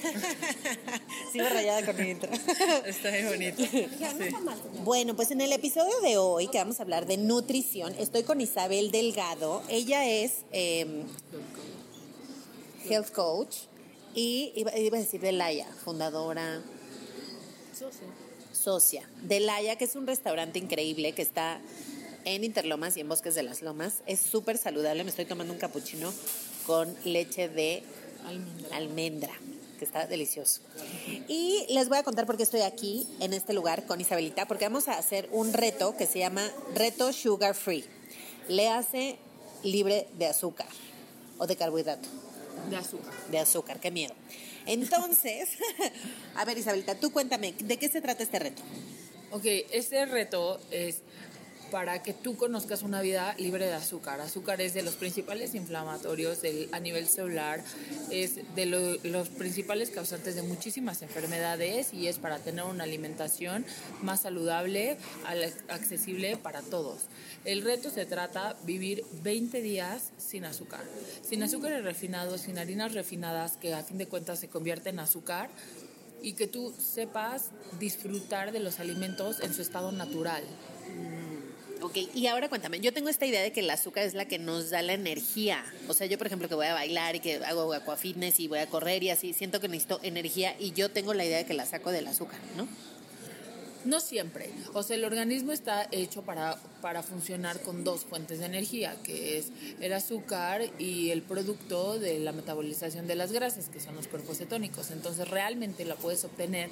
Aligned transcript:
Sigo 1.32 1.48
rayada 1.48 1.84
con 1.84 1.96
mi 1.96 2.10
intro. 2.10 2.30
Está 2.86 3.10
muy 3.10 3.22
bonito. 3.22 3.62
Bueno, 4.84 5.16
pues 5.16 5.30
en 5.30 5.40
el 5.40 5.52
episodio 5.52 6.00
de 6.00 6.16
hoy 6.16 6.48
que 6.48 6.58
vamos 6.58 6.80
a 6.80 6.82
hablar 6.82 7.06
de 7.06 7.16
nutrición, 7.16 7.94
estoy 7.98 8.22
con 8.22 8.40
Isabel 8.40 8.90
Delgado. 8.90 9.62
Ella 9.68 10.06
es 10.08 10.44
em, 10.52 11.04
health 12.88 13.10
coach 13.12 13.56
y 14.14 14.52
iba, 14.56 14.76
iba 14.76 14.96
a 14.96 15.00
decir 15.00 15.20
de 15.20 15.32
Laia, 15.32 15.66
fundadora, 15.84 16.62
Socio. 17.72 18.06
socia 18.52 19.08
de 19.22 19.40
Laia, 19.40 19.76
que 19.76 19.84
es 19.84 19.96
un 19.96 20.06
restaurante 20.06 20.58
increíble 20.58 21.12
que 21.12 21.22
está 21.22 21.60
en 22.24 22.44
Interlomas 22.44 22.96
y 22.96 23.00
en 23.00 23.08
Bosques 23.08 23.34
de 23.34 23.42
las 23.42 23.62
Lomas. 23.62 24.02
Es 24.06 24.20
súper 24.20 24.58
saludable. 24.58 25.04
Me 25.04 25.10
estoy 25.10 25.24
tomando 25.24 25.52
un 25.52 25.58
capuchino 25.58 26.12
con 26.66 26.94
leche 27.04 27.48
de 27.48 27.82
Almendra. 28.26 28.76
almendra, 28.76 29.32
que 29.80 29.86
está 29.86 30.06
delicioso. 30.06 30.60
Y 31.26 31.66
les 31.70 31.88
voy 31.88 31.96
a 31.98 32.02
contar 32.04 32.26
por 32.26 32.36
qué 32.36 32.42
estoy 32.44 32.60
aquí, 32.60 33.08
en 33.18 33.32
este 33.32 33.54
lugar, 33.54 33.86
con 33.86 33.98
Isabelita, 34.00 34.46
porque 34.46 34.66
vamos 34.66 34.86
a 34.88 34.98
hacer 34.98 35.28
un 35.32 35.52
reto 35.52 35.96
que 35.96 36.06
se 36.06 36.18
llama 36.20 36.48
Reto 36.74 37.12
Sugar 37.12 37.54
Free. 37.54 37.84
Le 38.48 38.68
hace 38.68 39.16
libre 39.64 40.06
de 40.18 40.26
azúcar 40.26 40.68
o 41.38 41.46
de 41.46 41.56
carbohidrato, 41.56 42.08
De 42.68 42.76
azúcar. 42.76 43.12
de 43.30 43.38
azúcar, 43.38 43.80
qué 43.80 43.90
miedo. 43.90 44.14
Entonces, 44.66 45.48
a 46.36 46.44
ver 46.44 46.58
Isabelita, 46.58 46.94
tú 46.94 47.10
cuéntame, 47.10 47.54
¿de 47.58 47.78
qué 47.78 47.88
se 47.88 48.02
trata 48.02 48.22
este 48.22 48.38
reto? 48.38 48.62
Ok, 49.32 49.44
este 49.72 50.04
reto 50.04 50.60
es 50.70 50.98
para 51.70 52.02
que 52.02 52.12
tú 52.12 52.36
conozcas 52.36 52.82
una 52.82 53.00
vida 53.00 53.34
libre 53.38 53.66
de 53.66 53.74
azúcar. 53.74 54.20
Azúcar 54.20 54.60
es 54.60 54.74
de 54.74 54.82
los 54.82 54.94
principales 54.96 55.54
inflamatorios 55.54 56.42
del- 56.42 56.68
a 56.72 56.80
nivel 56.80 57.06
celular, 57.08 57.62
es 58.10 58.36
de 58.54 58.66
lo- 58.66 58.96
los 59.04 59.28
principales 59.28 59.90
causantes 59.90 60.34
de 60.34 60.42
muchísimas 60.42 61.02
enfermedades 61.02 61.94
y 61.94 62.08
es 62.08 62.18
para 62.18 62.38
tener 62.38 62.64
una 62.64 62.84
alimentación 62.84 63.64
más 64.02 64.22
saludable, 64.22 64.96
al- 65.24 65.54
accesible 65.68 66.36
para 66.36 66.62
todos. 66.62 67.02
El 67.44 67.62
reto 67.62 67.90
se 67.90 68.04
trata 68.06 68.56
vivir 68.64 69.04
20 69.22 69.62
días 69.62 70.10
sin 70.18 70.44
azúcar, 70.44 70.82
sin 71.26 71.42
azúcares 71.42 71.84
refinados, 71.84 72.42
sin 72.42 72.58
harinas 72.58 72.92
refinadas 72.92 73.56
que 73.56 73.72
a 73.74 73.82
fin 73.82 73.98
de 73.98 74.06
cuentas 74.06 74.40
se 74.40 74.48
convierten 74.48 74.96
en 74.96 75.00
azúcar 75.00 75.48
y 76.22 76.34
que 76.34 76.46
tú 76.46 76.74
sepas 76.78 77.44
disfrutar 77.78 78.52
de 78.52 78.58
los 78.60 78.78
alimentos 78.80 79.40
en 79.40 79.54
su 79.54 79.62
estado 79.62 79.90
natural. 79.92 80.42
Ok, 81.82 81.96
y 82.14 82.26
ahora 82.26 82.50
cuéntame, 82.50 82.80
yo 82.80 82.92
tengo 82.92 83.08
esta 83.08 83.24
idea 83.24 83.40
de 83.40 83.52
que 83.52 83.60
el 83.60 83.70
azúcar 83.70 84.04
es 84.04 84.12
la 84.12 84.26
que 84.26 84.38
nos 84.38 84.68
da 84.68 84.82
la 84.82 84.92
energía. 84.92 85.64
O 85.88 85.94
sea, 85.94 86.06
yo 86.06 86.18
por 86.18 86.26
ejemplo 86.26 86.48
que 86.48 86.54
voy 86.54 86.66
a 86.66 86.74
bailar 86.74 87.16
y 87.16 87.20
que 87.20 87.36
hago 87.36 87.72
aquafitness 87.72 88.38
y 88.38 88.48
voy 88.48 88.58
a 88.58 88.66
correr 88.66 89.02
y 89.02 89.10
así, 89.10 89.32
siento 89.32 89.60
que 89.60 89.68
necesito 89.68 89.98
energía 90.02 90.54
y 90.58 90.72
yo 90.72 90.90
tengo 90.90 91.14
la 91.14 91.24
idea 91.24 91.38
de 91.38 91.46
que 91.46 91.54
la 91.54 91.64
saco 91.64 91.90
del 91.90 92.06
azúcar, 92.06 92.38
¿no? 92.56 92.68
No 93.86 94.00
siempre. 94.00 94.50
O 94.74 94.82
sea, 94.82 94.96
el 94.96 95.04
organismo 95.04 95.52
está 95.52 95.88
hecho 95.90 96.22
para, 96.22 96.58
para 96.80 97.02
funcionar 97.02 97.60
con 97.60 97.84
dos 97.84 98.04
fuentes 98.04 98.40
de 98.40 98.46
energía, 98.46 98.96
que 99.02 99.38
es 99.38 99.50
el 99.80 99.92
azúcar 99.92 100.62
y 100.78 101.10
el 101.10 101.22
producto 101.22 101.98
de 101.98 102.18
la 102.18 102.32
metabolización 102.32 103.06
de 103.06 103.14
las 103.14 103.32
grasas, 103.32 103.68
que 103.68 103.80
son 103.80 103.96
los 103.96 104.08
cuerpos 104.08 104.38
cetónicos. 104.38 104.90
Entonces, 104.90 105.28
realmente 105.28 105.84
la 105.84 105.96
puedes 105.96 106.24
obtener 106.24 106.70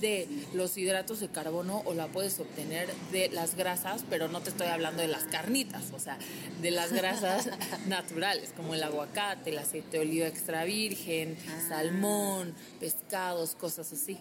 de 0.00 0.28
los 0.54 0.76
hidratos 0.76 1.20
de 1.20 1.28
carbono 1.28 1.82
o 1.84 1.94
la 1.94 2.06
puedes 2.08 2.38
obtener 2.40 2.88
de 3.12 3.28
las 3.28 3.54
grasas, 3.54 4.04
pero 4.08 4.28
no 4.28 4.40
te 4.40 4.50
estoy 4.50 4.66
hablando 4.66 5.02
de 5.02 5.08
las 5.08 5.24
carnitas, 5.24 5.92
o 5.92 5.98
sea, 5.98 6.18
de 6.60 6.70
las 6.70 6.92
grasas 6.92 7.48
naturales, 7.86 8.52
como 8.56 8.74
el 8.74 8.82
aguacate, 8.82 9.50
el 9.50 9.58
aceite 9.58 9.98
de 9.98 9.98
oliva 10.00 10.26
extra 10.26 10.64
virgen, 10.64 11.36
salmón, 11.68 12.54
pescados, 12.80 13.54
cosas 13.54 13.92
así. 13.92 14.18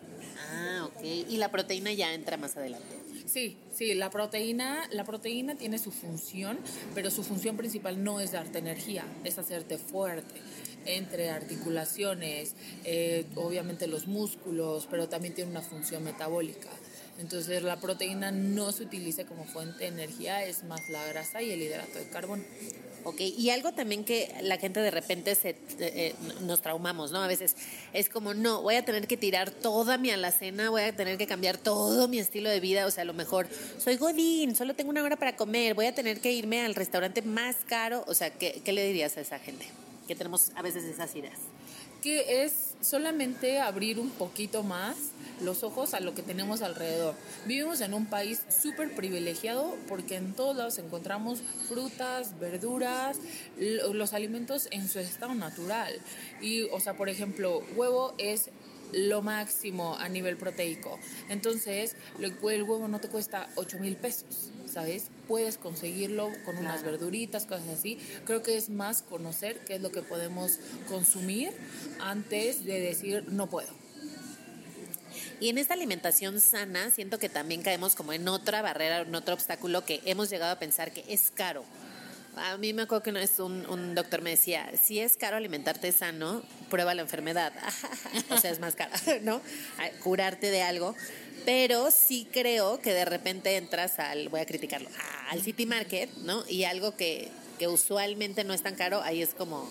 Ah, 0.51 0.85
ok. 0.85 1.03
Y 1.03 1.37
la 1.37 1.49
proteína 1.49 1.91
ya 1.93 2.13
entra 2.13 2.37
más 2.37 2.57
adelante. 2.57 3.03
Sí, 3.25 3.57
sí, 3.73 3.93
la 3.93 4.09
proteína, 4.09 4.87
la 4.91 5.05
proteína 5.05 5.22
tiene 5.23 5.79
su 5.79 5.91
función, 5.91 6.59
pero 6.93 7.09
su 7.09 7.23
función 7.23 7.55
principal 7.57 8.03
no 8.03 8.19
es 8.19 8.33
darte 8.33 8.59
energía, 8.59 9.05
es 9.23 9.37
hacerte 9.39 9.77
fuerte 9.77 10.41
entre 10.85 11.29
articulaciones, 11.29 12.55
eh, 12.83 13.25
obviamente 13.35 13.87
los 13.87 14.05
músculos, 14.05 14.87
pero 14.91 15.07
también 15.07 15.33
tiene 15.33 15.49
una 15.49 15.61
función 15.61 16.03
metabólica. 16.03 16.69
Entonces 17.19 17.63
la 17.63 17.79
proteína 17.79 18.31
no 18.31 18.71
se 18.71 18.83
utiliza 18.83 19.25
como 19.25 19.45
fuente 19.45 19.79
de 19.79 19.87
energía, 19.87 20.45
es 20.45 20.63
más 20.65 20.89
la 20.89 21.05
grasa 21.07 21.41
y 21.41 21.51
el 21.51 21.61
hidrato 21.61 21.99
de 21.99 22.09
carbono. 22.09 22.43
Ok, 23.05 23.19
y 23.19 23.49
algo 23.49 23.73
también 23.73 24.05
que 24.05 24.33
la 24.41 24.57
gente 24.57 24.79
de 24.79 24.89
repente 24.89 25.35
se, 25.35 25.49
eh, 25.49 25.55
eh, 25.79 26.15
nos 26.41 26.61
traumamos, 26.61 27.11
¿no? 27.11 27.21
A 27.21 27.27
veces 27.27 27.55
es 27.91 28.07
como, 28.07 28.33
no, 28.33 28.61
voy 28.61 28.75
a 28.75 28.85
tener 28.85 29.07
que 29.07 29.17
tirar 29.17 29.51
toda 29.51 29.97
mi 29.97 30.09
alacena, 30.09 30.69
voy 30.69 30.83
a 30.83 30.95
tener 30.95 31.17
que 31.17 31.27
cambiar 31.27 31.57
todo 31.57 32.07
mi 32.07 32.19
estilo 32.19 32.49
de 32.49 32.61
vida, 32.61 32.85
o 32.85 32.91
sea, 32.91 33.01
a 33.01 33.05
lo 33.05 33.13
mejor 33.13 33.47
soy 33.77 33.97
godín, 33.97 34.55
solo 34.55 34.73
tengo 34.73 34.89
una 34.89 35.03
hora 35.03 35.17
para 35.17 35.35
comer, 35.35 35.73
voy 35.73 35.87
a 35.87 35.95
tener 35.95 36.21
que 36.21 36.31
irme 36.31 36.61
al 36.61 36.75
restaurante 36.75 37.21
más 37.21 37.57
caro, 37.65 38.05
o 38.07 38.13
sea, 38.13 38.29
¿qué, 38.29 38.61
le 38.65 38.85
dirías 38.85 39.17
a 39.17 39.21
esa 39.21 39.37
gente? 39.37 39.65
Que 40.07 40.15
tenemos 40.15 40.51
a 40.55 40.61
veces 40.61 40.85
esas 40.85 41.13
ideas. 41.15 41.39
Que 42.03 42.43
es 42.43 42.75
solamente 42.81 43.59
abrir 43.61 43.97
un 43.99 44.09
poquito 44.09 44.61
más 44.61 44.95
los 45.41 45.63
ojos 45.63 45.93
a 45.93 45.99
lo 46.01 46.13
que 46.13 46.21
tenemos 46.21 46.61
alrededor. 46.61 47.15
Vivimos 47.45 47.79
en 47.81 47.93
un 47.93 48.05
país 48.05 48.41
súper 48.61 48.93
privilegiado 48.93 49.75
porque 49.87 50.15
en 50.17 50.33
todos 50.33 50.55
lados 50.55 50.77
encontramos 50.77 51.39
frutas, 51.67 52.37
verduras, 52.39 53.17
lo- 53.57 53.93
los 53.93 54.13
alimentos 54.13 54.67
en 54.71 54.87
su 54.89 54.99
estado 54.99 55.33
natural. 55.33 55.93
Y, 56.41 56.63
o 56.63 56.79
sea, 56.79 56.95
por 56.95 57.07
ejemplo, 57.09 57.63
huevo 57.75 58.13
es 58.17 58.49
lo 58.93 59.21
máximo 59.21 59.97
a 59.97 60.07
nivel 60.09 60.37
proteico. 60.37 60.99
Entonces, 61.29 61.95
el 62.19 62.33
huevo 62.41 62.87
no 62.87 62.99
te 62.99 63.09
cuesta 63.09 63.49
8 63.55 63.79
mil 63.79 63.95
pesos, 63.95 64.51
¿sabes? 64.71 65.07
Puedes 65.27 65.57
conseguirlo 65.57 66.29
con 66.45 66.57
unas 66.57 66.83
verduritas, 66.83 67.45
cosas 67.45 67.67
así. 67.69 67.97
Creo 68.25 68.43
que 68.43 68.57
es 68.57 68.69
más 68.69 69.01
conocer 69.01 69.59
qué 69.65 69.75
es 69.75 69.81
lo 69.81 69.91
que 69.91 70.01
podemos 70.01 70.59
consumir 70.87 71.51
antes 71.99 72.65
de 72.65 72.79
decir 72.79 73.25
no 73.27 73.49
puedo. 73.49 73.69
Y 75.39 75.49
en 75.49 75.57
esta 75.57 75.73
alimentación 75.73 76.39
sana, 76.39 76.89
siento 76.91 77.19
que 77.19 77.27
también 77.29 77.63
caemos 77.63 77.95
como 77.95 78.13
en 78.13 78.27
otra 78.27 78.61
barrera, 78.61 79.01
en 79.01 79.13
otro 79.13 79.33
obstáculo 79.33 79.85
que 79.85 80.01
hemos 80.05 80.29
llegado 80.29 80.53
a 80.53 80.59
pensar 80.59 80.93
que 80.93 81.03
es 81.09 81.31
caro. 81.35 81.65
A 82.35 82.57
mí 82.57 82.73
me 82.73 82.83
acuerdo 82.83 83.03
que 83.03 83.09
una 83.11 83.19
vez 83.19 83.39
un, 83.39 83.93
doctor 83.93 84.21
me 84.21 84.31
decía, 84.31 84.71
si 84.81 84.99
es 84.99 85.17
caro 85.17 85.37
alimentarte 85.37 85.91
sano, 85.91 86.41
prueba 86.69 86.93
la 86.95 87.03
enfermedad. 87.03 87.53
o 88.29 88.37
sea, 88.37 88.51
es 88.51 88.59
más 88.59 88.75
caro, 88.75 88.91
¿no? 89.21 89.41
Curarte 90.01 90.49
de 90.49 90.63
algo. 90.63 90.95
Pero 91.45 91.91
sí 91.91 92.27
creo 92.31 92.79
que 92.79 92.93
de 92.93 93.05
repente 93.05 93.57
entras 93.57 93.99
al, 93.99 94.29
voy 94.29 94.39
a 94.39 94.45
criticarlo, 94.45 94.89
al 95.29 95.41
City 95.41 95.65
Market, 95.65 96.09
¿no? 96.23 96.43
Y 96.47 96.63
algo 96.63 96.95
que, 96.95 97.29
que 97.59 97.67
usualmente 97.67 98.43
no 98.43 98.53
es 98.53 98.63
tan 98.63 98.75
caro, 98.75 99.01
ahí 99.03 99.21
es 99.21 99.33
como, 99.33 99.69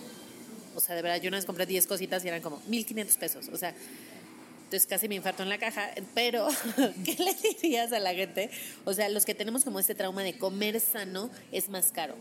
o 0.75 0.81
sea, 0.81 0.95
de 0.95 1.03
verdad, 1.03 1.21
yo 1.21 1.29
una 1.29 1.39
vez 1.39 1.47
compré 1.47 1.67
10 1.67 1.87
cositas 1.87 2.25
y 2.25 2.29
eran 2.29 2.43
como 2.43 2.61
1.500 2.69 3.19
pesos. 3.19 3.49
O 3.53 3.57
sea, 3.57 3.75
entonces 4.65 4.87
casi 4.87 5.07
me 5.07 5.17
infarto 5.17 5.43
en 5.43 5.51
la 5.51 5.59
caja, 5.59 5.91
pero 6.15 6.49
¿qué 7.05 7.17
le 7.23 7.35
dirías 7.35 7.93
a 7.93 7.99
la 7.99 8.15
gente? 8.15 8.51
O 8.87 8.95
sea, 8.95 9.09
los 9.09 9.27
que 9.27 9.35
tenemos 9.35 9.65
como 9.65 9.79
este 9.79 9.95
trauma 9.95 10.23
de 10.23 10.39
comer 10.39 10.81
sano 10.81 11.31
es 11.53 11.69
más 11.69 11.93
caro. 11.93 12.15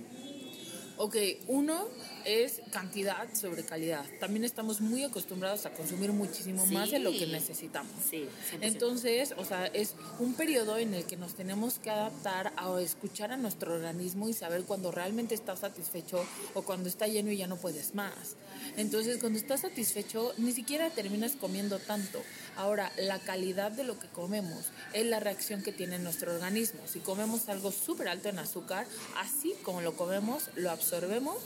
Ok, 1.03 1.15
uno 1.47 1.87
es 2.25 2.61
cantidad 2.69 3.27
sobre 3.33 3.63
calidad. 3.63 4.05
También 4.19 4.43
estamos 4.43 4.81
muy 4.81 5.03
acostumbrados 5.03 5.65
a 5.65 5.73
consumir 5.73 6.11
muchísimo 6.11 6.63
más 6.67 6.91
de 6.91 6.99
lo 6.99 7.09
que 7.09 7.25
necesitamos. 7.25 7.91
Sí, 8.07 8.27
100%. 8.51 8.59
Entonces, 8.61 9.33
o 9.35 9.43
sea, 9.43 9.65
es 9.65 9.95
un 10.19 10.35
periodo 10.35 10.77
en 10.77 10.93
el 10.93 11.05
que 11.05 11.17
nos 11.17 11.33
tenemos 11.33 11.79
que 11.79 11.89
adaptar 11.89 12.53
a 12.55 12.79
escuchar 12.79 13.31
a 13.31 13.37
nuestro 13.37 13.73
organismo 13.73 14.29
y 14.29 14.33
saber 14.33 14.61
cuando 14.61 14.91
realmente 14.91 15.33
está 15.33 15.55
satisfecho 15.55 16.23
o 16.53 16.61
cuando 16.61 16.87
está 16.87 17.07
lleno 17.07 17.31
y 17.31 17.37
ya 17.37 17.47
no 17.47 17.57
puedes 17.57 17.95
más. 17.95 18.35
Entonces, 18.77 19.17
cuando 19.17 19.39
estás 19.39 19.61
satisfecho, 19.61 20.35
ni 20.37 20.51
siquiera 20.51 20.91
terminas 20.91 21.31
comiendo 21.31 21.79
tanto. 21.79 22.21
Ahora, 22.57 22.91
la 22.97 23.19
calidad 23.19 23.71
de 23.71 23.83
lo 23.83 23.97
que 23.99 24.07
comemos 24.07 24.65
es 24.93 25.05
la 25.05 25.19
reacción 25.19 25.63
que 25.63 25.71
tiene 25.71 25.99
nuestro 25.99 26.33
organismo. 26.33 26.81
Si 26.85 26.99
comemos 26.99 27.49
algo 27.49 27.71
súper 27.71 28.07
alto 28.07 28.29
en 28.29 28.39
azúcar, 28.39 28.85
así 29.17 29.53
como 29.63 29.81
lo 29.81 29.95
comemos, 29.95 30.49
lo 30.55 30.69
absorbemos 30.71 31.37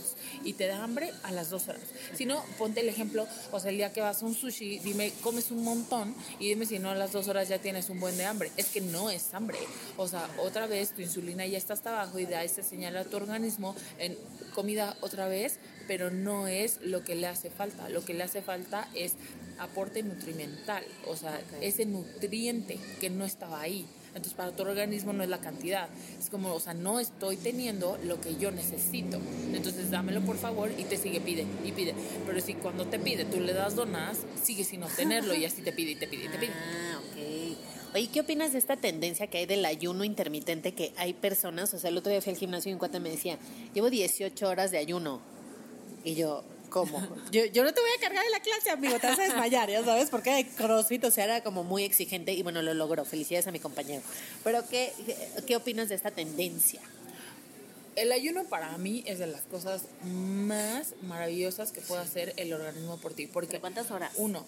y 0.43 0.53
te 0.53 0.67
da 0.67 0.83
hambre 0.83 1.11
a 1.23 1.31
las 1.31 1.49
dos 1.49 1.67
horas. 1.67 1.83
Si 2.15 2.25
no, 2.25 2.43
ponte 2.57 2.81
el 2.81 2.89
ejemplo, 2.89 3.27
o 3.51 3.59
sea, 3.59 3.71
el 3.71 3.77
día 3.77 3.93
que 3.93 4.01
vas 4.01 4.21
a 4.21 4.25
un 4.25 4.35
sushi, 4.35 4.79
dime, 4.79 5.13
comes 5.21 5.51
un 5.51 5.63
montón 5.63 6.15
y 6.39 6.49
dime 6.49 6.65
si 6.65 6.79
no 6.79 6.89
a 6.89 6.95
las 6.95 7.11
dos 7.11 7.27
horas 7.27 7.47
ya 7.47 7.59
tienes 7.59 7.89
un 7.89 7.99
buen 7.99 8.17
de 8.17 8.25
hambre. 8.25 8.51
Es 8.57 8.67
que 8.67 8.81
no 8.81 9.09
es 9.09 9.33
hambre. 9.33 9.59
O 9.97 10.07
sea, 10.07 10.29
otra 10.39 10.67
vez 10.67 10.91
tu 10.91 11.01
insulina 11.01 11.45
ya 11.45 11.57
está 11.57 11.73
hasta 11.73 11.91
abajo 11.91 12.19
y 12.19 12.25
da 12.25 12.43
esa 12.43 12.63
señal 12.63 12.97
a 12.97 13.05
tu 13.05 13.15
organismo 13.15 13.75
en 13.99 14.17
comida 14.53 14.95
otra 15.01 15.27
vez, 15.27 15.59
pero 15.87 16.11
no 16.11 16.47
es 16.47 16.79
lo 16.81 17.03
que 17.03 17.15
le 17.15 17.27
hace 17.27 17.49
falta. 17.49 17.89
Lo 17.89 18.03
que 18.03 18.13
le 18.13 18.23
hace 18.23 18.41
falta 18.41 18.87
es 18.93 19.13
aporte 19.59 20.03
nutrimental, 20.03 20.83
o 21.07 21.15
sea, 21.15 21.41
ese 21.61 21.85
nutriente 21.85 22.77
que 22.99 23.09
no 23.09 23.25
estaba 23.25 23.61
ahí. 23.61 23.85
Entonces, 24.09 24.33
para 24.33 24.55
tu 24.55 24.63
organismo 24.63 25.11
no 25.11 25.23
es 25.23 25.29
la 25.29 25.39
cantidad. 25.39 25.89
Es 26.17 26.29
como, 26.29 26.53
o 26.53 26.59
sea, 26.61 26.73
no 26.73 27.01
estoy 27.01 27.35
teniendo 27.35 27.99
lo 28.05 28.21
que 28.21 28.37
yo 28.37 28.49
necesito. 28.49 29.19
Entonces, 29.53 29.91
dámelo 29.91 30.21
por 30.21 30.37
favor 30.37 30.71
y 30.77 30.85
te 30.85 30.95
sigue, 30.95 31.19
pide 31.19 31.45
y 31.65 31.73
pide. 31.73 31.93
Pero 32.25 32.39
si 32.39 32.53
cuando 32.53 32.85
te 32.85 32.97
pide 32.97 33.25
tú 33.25 33.41
le 33.41 33.51
das 33.51 33.75
donas, 33.75 34.19
sigue 34.41 34.63
sin 34.63 34.83
obtenerlo 34.83 35.35
y 35.35 35.43
así 35.43 35.61
te 35.61 35.73
pide 35.73 35.91
y 35.91 35.95
te 35.95 36.07
pide 36.07 36.25
y 36.25 36.29
te 36.29 36.37
pide. 36.37 36.53
Ah, 36.53 37.01
ok. 37.11 37.57
Oye, 37.93 38.07
¿qué 38.07 38.21
opinas 38.21 38.53
de 38.53 38.59
esta 38.59 38.77
tendencia 38.77 39.27
que 39.27 39.39
hay 39.39 39.45
del 39.45 39.65
ayuno 39.65 40.05
intermitente? 40.05 40.73
Que 40.73 40.93
hay 40.95 41.13
personas, 41.13 41.73
o 41.73 41.79
sea, 41.79 41.89
el 41.89 41.97
otro 41.97 42.11
día 42.11 42.21
fui 42.21 42.31
al 42.31 42.37
gimnasio 42.37 42.69
y 42.69 42.73
un 42.73 42.79
cuate 42.79 43.01
me 43.01 43.09
decía, 43.09 43.37
llevo 43.73 43.89
18 43.89 44.47
horas 44.47 44.71
de 44.71 44.77
ayuno. 44.77 45.21
Y 46.05 46.13
yo, 46.13 46.43
¿cómo? 46.69 46.99
Yo, 47.31 47.45
yo 47.45 47.63
no 47.63 47.73
te 47.73 47.81
voy 47.81 47.89
a 47.97 47.99
cargar 47.99 48.23
de 48.23 48.29
la 48.29 48.39
clase, 48.39 48.69
amigo, 48.69 48.99
te 48.99 49.07
vas 49.07 49.17
a 49.17 49.23
desmayar, 49.23 49.69
ya 49.71 49.83
sabes, 49.83 50.11
porque 50.11 50.29
hay 50.29 50.43
CrossFit, 50.43 51.03
o 51.03 51.11
sea, 51.11 51.23
era 51.23 51.43
como 51.43 51.63
muy 51.63 51.83
exigente 51.83 52.31
y 52.31 52.43
bueno, 52.43 52.61
lo 52.61 52.75
logró. 52.75 53.03
Felicidades 53.05 53.47
a 53.47 53.51
mi 53.51 53.59
compañero. 53.59 54.03
Pero, 54.43 54.63
¿qué, 54.69 54.93
qué 55.47 55.55
opinas 55.55 55.89
de 55.89 55.95
esta 55.95 56.11
tendencia? 56.11 56.81
El 57.95 58.11
ayuno 58.11 58.43
para 58.43 58.77
mí 58.77 59.03
es 59.07 59.17
de 59.17 59.25
las 59.25 59.41
cosas 59.43 59.83
más 60.03 60.93
maravillosas 61.01 61.71
que 61.71 61.81
puede 61.81 62.03
hacer 62.03 62.33
el 62.37 62.53
organismo 62.53 62.97
por 62.97 63.13
ti. 63.13 63.25
Porque 63.25 63.53
¿De 63.53 63.59
cuántas 63.61 63.89
horas? 63.89 64.11
Uno, 64.17 64.45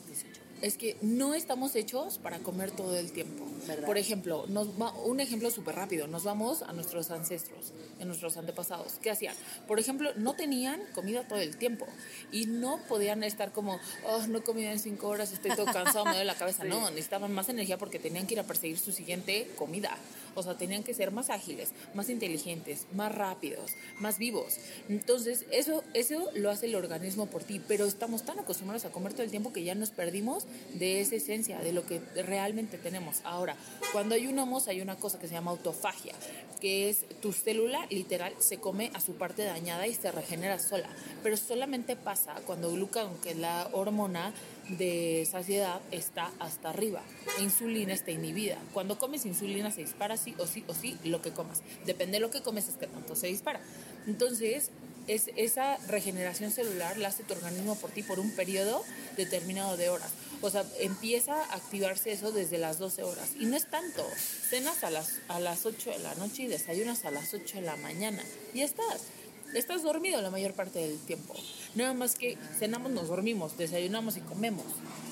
es 0.62 0.77
que 0.77 0.98
no 1.01 1.33
estamos 1.33 1.75
hechos 1.75 2.18
para 2.18 2.39
comer 2.39 2.71
todo 2.71 2.98
el 2.98 3.12
tiempo. 3.12 3.45
¿Verdad? 3.68 3.86
Por 3.86 3.98
ejemplo, 3.98 4.45
nos 4.48 4.69
va, 4.81 4.94
un 5.04 5.19
ejemplo 5.19 5.51
súper 5.51 5.75
rápido, 5.75 6.07
nos 6.07 6.24
vamos 6.24 6.62
a 6.62 6.74
nuestros 6.74 7.12
ancestros, 7.12 7.74
a 8.00 8.06
nuestros 8.06 8.38
antepasados. 8.38 8.94
¿Qué 9.01 9.12
hacían? 9.12 9.36
Por 9.68 9.80
ejemplo, 9.80 10.12
no 10.15 10.36
tenían 10.36 10.80
comida 10.94 11.27
todo 11.27 11.39
el 11.39 11.57
tiempo 11.57 11.86
y 12.31 12.45
no 12.45 12.80
podían 12.88 13.24
estar 13.24 13.51
como, 13.51 13.80
oh, 14.06 14.27
no 14.27 14.39
he 14.39 14.42
comido 14.42 14.71
en 14.71 14.80
cinco 14.80 15.07
horas, 15.07 15.31
estoy 15.31 15.51
todo 15.56 15.65
cansado, 15.65 16.06
me 16.06 16.12
duele 16.12 16.25
la 16.25 16.36
cabeza. 16.36 16.57
Sí. 16.57 16.69
No, 16.69 16.89
necesitaban 16.89 17.31
más 17.33 17.50
energía 17.50 17.77
porque 17.77 18.00
tenían 18.00 18.25
que 18.25 18.33
ir 18.33 18.39
a 18.39 18.44
perseguir 18.44 18.80
su 18.80 18.92
siguiente 18.92 19.51
comida. 19.57 19.95
O 20.37 20.43
sea, 20.43 20.55
tenían 20.55 20.83
que 20.83 20.93
ser 20.93 21.09
más 21.09 21.31
ágiles, 21.31 21.69
más 21.95 22.09
inteligentes, 22.09 22.85
más 22.93 23.11
rápidos, 23.11 23.71
más 23.99 24.19
vivos. 24.19 24.57
Entonces, 24.87 25.45
eso, 25.49 25.83
eso 25.95 26.29
lo 26.35 26.51
hace 26.51 26.67
el 26.67 26.75
organismo 26.75 27.25
por 27.25 27.43
ti, 27.43 27.59
pero 27.67 27.85
estamos 27.85 28.23
tan 28.23 28.37
acostumbrados 28.37 28.85
a 28.85 28.91
comer 28.91 29.13
todo 29.13 29.23
el 29.23 29.31
tiempo 29.31 29.51
que 29.51 29.63
ya 29.63 29.73
nos 29.73 29.89
perdimos 29.89 30.45
de 30.75 31.01
esa 31.01 31.15
esencia, 31.15 31.57
de 31.57 31.71
lo 31.71 31.87
que 31.87 31.99
realmente 32.23 32.77
tenemos. 32.77 33.21
Ahora, 33.23 33.55
cuando 33.93 34.13
ayunamos 34.13 34.67
hay 34.67 34.79
una 34.79 34.95
cosa 34.95 35.17
que 35.17 35.27
se 35.27 35.33
llama 35.33 35.49
autofagia, 35.49 36.13
que 36.61 36.89
es 36.89 37.05
tu 37.21 37.33
célula 37.33 37.85
literal 37.89 38.33
se 38.39 38.57
come 38.57 38.91
a 38.93 38.99
su 38.99 39.13
parte 39.15 39.43
dañada 39.43 39.87
y 39.87 39.93
se 39.93 40.11
regenera 40.11 40.59
sola, 40.59 40.89
pero 41.23 41.37
solamente 41.37 41.95
pasa 41.95 42.35
cuando 42.45 42.71
glucagón, 42.71 43.17
que 43.21 43.31
es 43.31 43.37
la 43.37 43.69
hormona 43.71 44.33
de 44.69 45.27
saciedad, 45.29 45.79
está 45.91 46.31
hasta 46.39 46.69
arriba. 46.69 47.01
Insulina 47.39 47.93
está 47.93 48.11
inhibida. 48.11 48.57
Cuando 48.73 48.97
comes 48.97 49.25
insulina 49.25 49.71
se 49.71 49.81
dispara 49.81 50.17
sí 50.27 50.35
o 50.38 50.47
sí 50.47 50.63
o 50.68 50.74
sí 50.74 50.97
lo 51.03 51.21
que 51.21 51.31
comas. 51.31 51.62
Depende 51.85 52.13
de 52.13 52.19
lo 52.19 52.31
que 52.31 52.41
comes 52.41 52.68
es 52.68 52.75
que 52.75 52.88
tanto 52.88 53.15
se 53.15 53.27
dispara. 53.27 53.62
Entonces, 54.07 54.71
es, 55.07 55.29
esa 55.35 55.77
regeneración 55.88 56.51
celular 56.51 56.97
la 56.97 57.09
hace 57.09 57.24
tu 57.24 57.33
organismo 57.33 57.75
por 57.75 57.91
ti 57.91 58.03
por 58.03 58.19
un 58.19 58.31
periodo 58.31 58.83
determinado 59.15 59.77
de 59.77 59.89
horas. 59.89 60.12
O 60.41 60.50
sea, 60.50 60.65
empieza 60.79 61.33
a 61.33 61.56
activarse 61.56 62.12
eso 62.12 62.31
desde 62.31 62.57
las 62.57 62.77
12 62.77 63.03
horas. 63.03 63.31
Y 63.39 63.45
no 63.45 63.56
es 63.56 63.69
tanto. 63.69 64.06
Cenas 64.50 64.83
a 64.83 64.89
las, 64.89 65.19
a 65.29 65.39
las 65.39 65.65
8 65.65 65.91
de 65.91 66.00
la 66.00 66.15
noche 66.15 66.44
y 66.44 66.47
desayunas 66.47 67.06
a 67.06 67.12
las 67.12 67.33
8 67.33 67.57
de 67.57 67.62
la 67.62 67.75
mañana. 67.77 68.21
Y 68.53 68.62
estás. 68.62 69.03
Estás 69.53 69.81
dormido 69.81 70.21
la 70.21 70.30
mayor 70.30 70.53
parte 70.53 70.80
del 70.80 71.00
tiempo. 71.00 71.33
Nada 71.73 71.94
más 71.94 72.15
que 72.15 72.38
cenamos, 72.59 72.91
nos 72.91 73.07
dormimos, 73.07 73.57
desayunamos 73.57 74.18
y 74.18 74.21
comemos. 74.21 74.65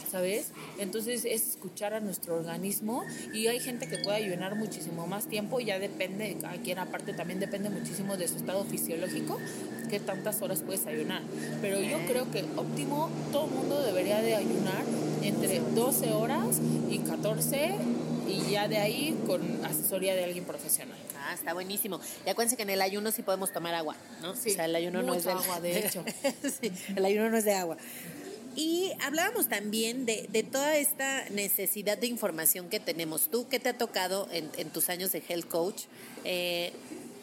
¿Sabes? 0.09 0.51
Entonces 0.79 1.25
es 1.25 1.47
escuchar 1.47 1.93
a 1.93 1.99
nuestro 1.99 2.35
organismo 2.35 3.03
y 3.33 3.47
hay 3.47 3.59
gente 3.59 3.87
que 3.87 3.97
puede 3.97 4.17
ayunar 4.17 4.55
muchísimo 4.55 5.07
más 5.07 5.27
tiempo, 5.27 5.59
ya 5.59 5.79
depende, 5.79 6.37
cada 6.39 6.57
quien 6.57 6.79
aparte 6.79 7.13
también 7.13 7.39
depende 7.39 7.69
muchísimo 7.69 8.15
de 8.17 8.27
su 8.27 8.37
estado 8.37 8.63
fisiológico, 8.63 9.39
qué 9.89 9.99
tantas 9.99 10.41
horas 10.41 10.61
puedes 10.61 10.85
ayunar. 10.85 11.21
Pero 11.61 11.81
yo 11.81 11.97
creo 12.07 12.29
que 12.31 12.43
óptimo, 12.55 13.09
todo 13.31 13.45
el 13.45 13.51
mundo 13.51 13.81
debería 13.81 14.21
de 14.21 14.35
ayunar 14.35 14.83
entre 15.21 15.59
12 15.59 16.11
horas 16.13 16.59
y 16.89 16.99
14 16.99 17.75
y 18.27 18.51
ya 18.51 18.67
de 18.67 18.77
ahí 18.77 19.17
con 19.25 19.41
asesoría 19.65 20.15
de 20.15 20.23
alguien 20.23 20.45
profesional. 20.45 20.97
Ah, 21.27 21.33
está 21.33 21.53
buenísimo. 21.53 21.99
Y 22.25 22.29
acuérdense 22.29 22.55
que 22.55 22.63
en 22.63 22.69
el 22.69 22.81
ayuno 22.81 23.11
sí 23.11 23.23
podemos 23.23 23.51
tomar 23.51 23.73
agua, 23.73 23.95
¿no? 24.21 24.35
Sí, 24.35 24.51
o 24.51 24.53
sea, 24.53 24.65
el 24.65 24.75
ayuno 24.75 25.01
no 25.01 25.15
es 25.15 25.23
de 25.23 25.31
agua, 25.31 25.59
de 25.59 25.79
hecho. 25.79 26.03
sí, 26.61 26.71
el 26.95 27.03
ayuno 27.03 27.29
no 27.29 27.37
es 27.37 27.45
de 27.45 27.53
agua. 27.53 27.77
Y 28.55 28.93
hablábamos 29.01 29.49
también 29.49 30.05
de, 30.05 30.27
de, 30.31 30.43
toda 30.43 30.77
esta 30.77 31.27
necesidad 31.29 31.97
de 31.97 32.07
información 32.07 32.69
que 32.69 32.79
tenemos. 32.79 33.29
¿Tú 33.29 33.47
qué 33.49 33.59
te 33.59 33.69
ha 33.69 33.77
tocado 33.77 34.29
en, 34.31 34.69
tus 34.69 34.89
años 34.89 35.11
de 35.11 35.21
health 35.27 35.47
coach? 35.47 35.83
Eh, 36.23 36.71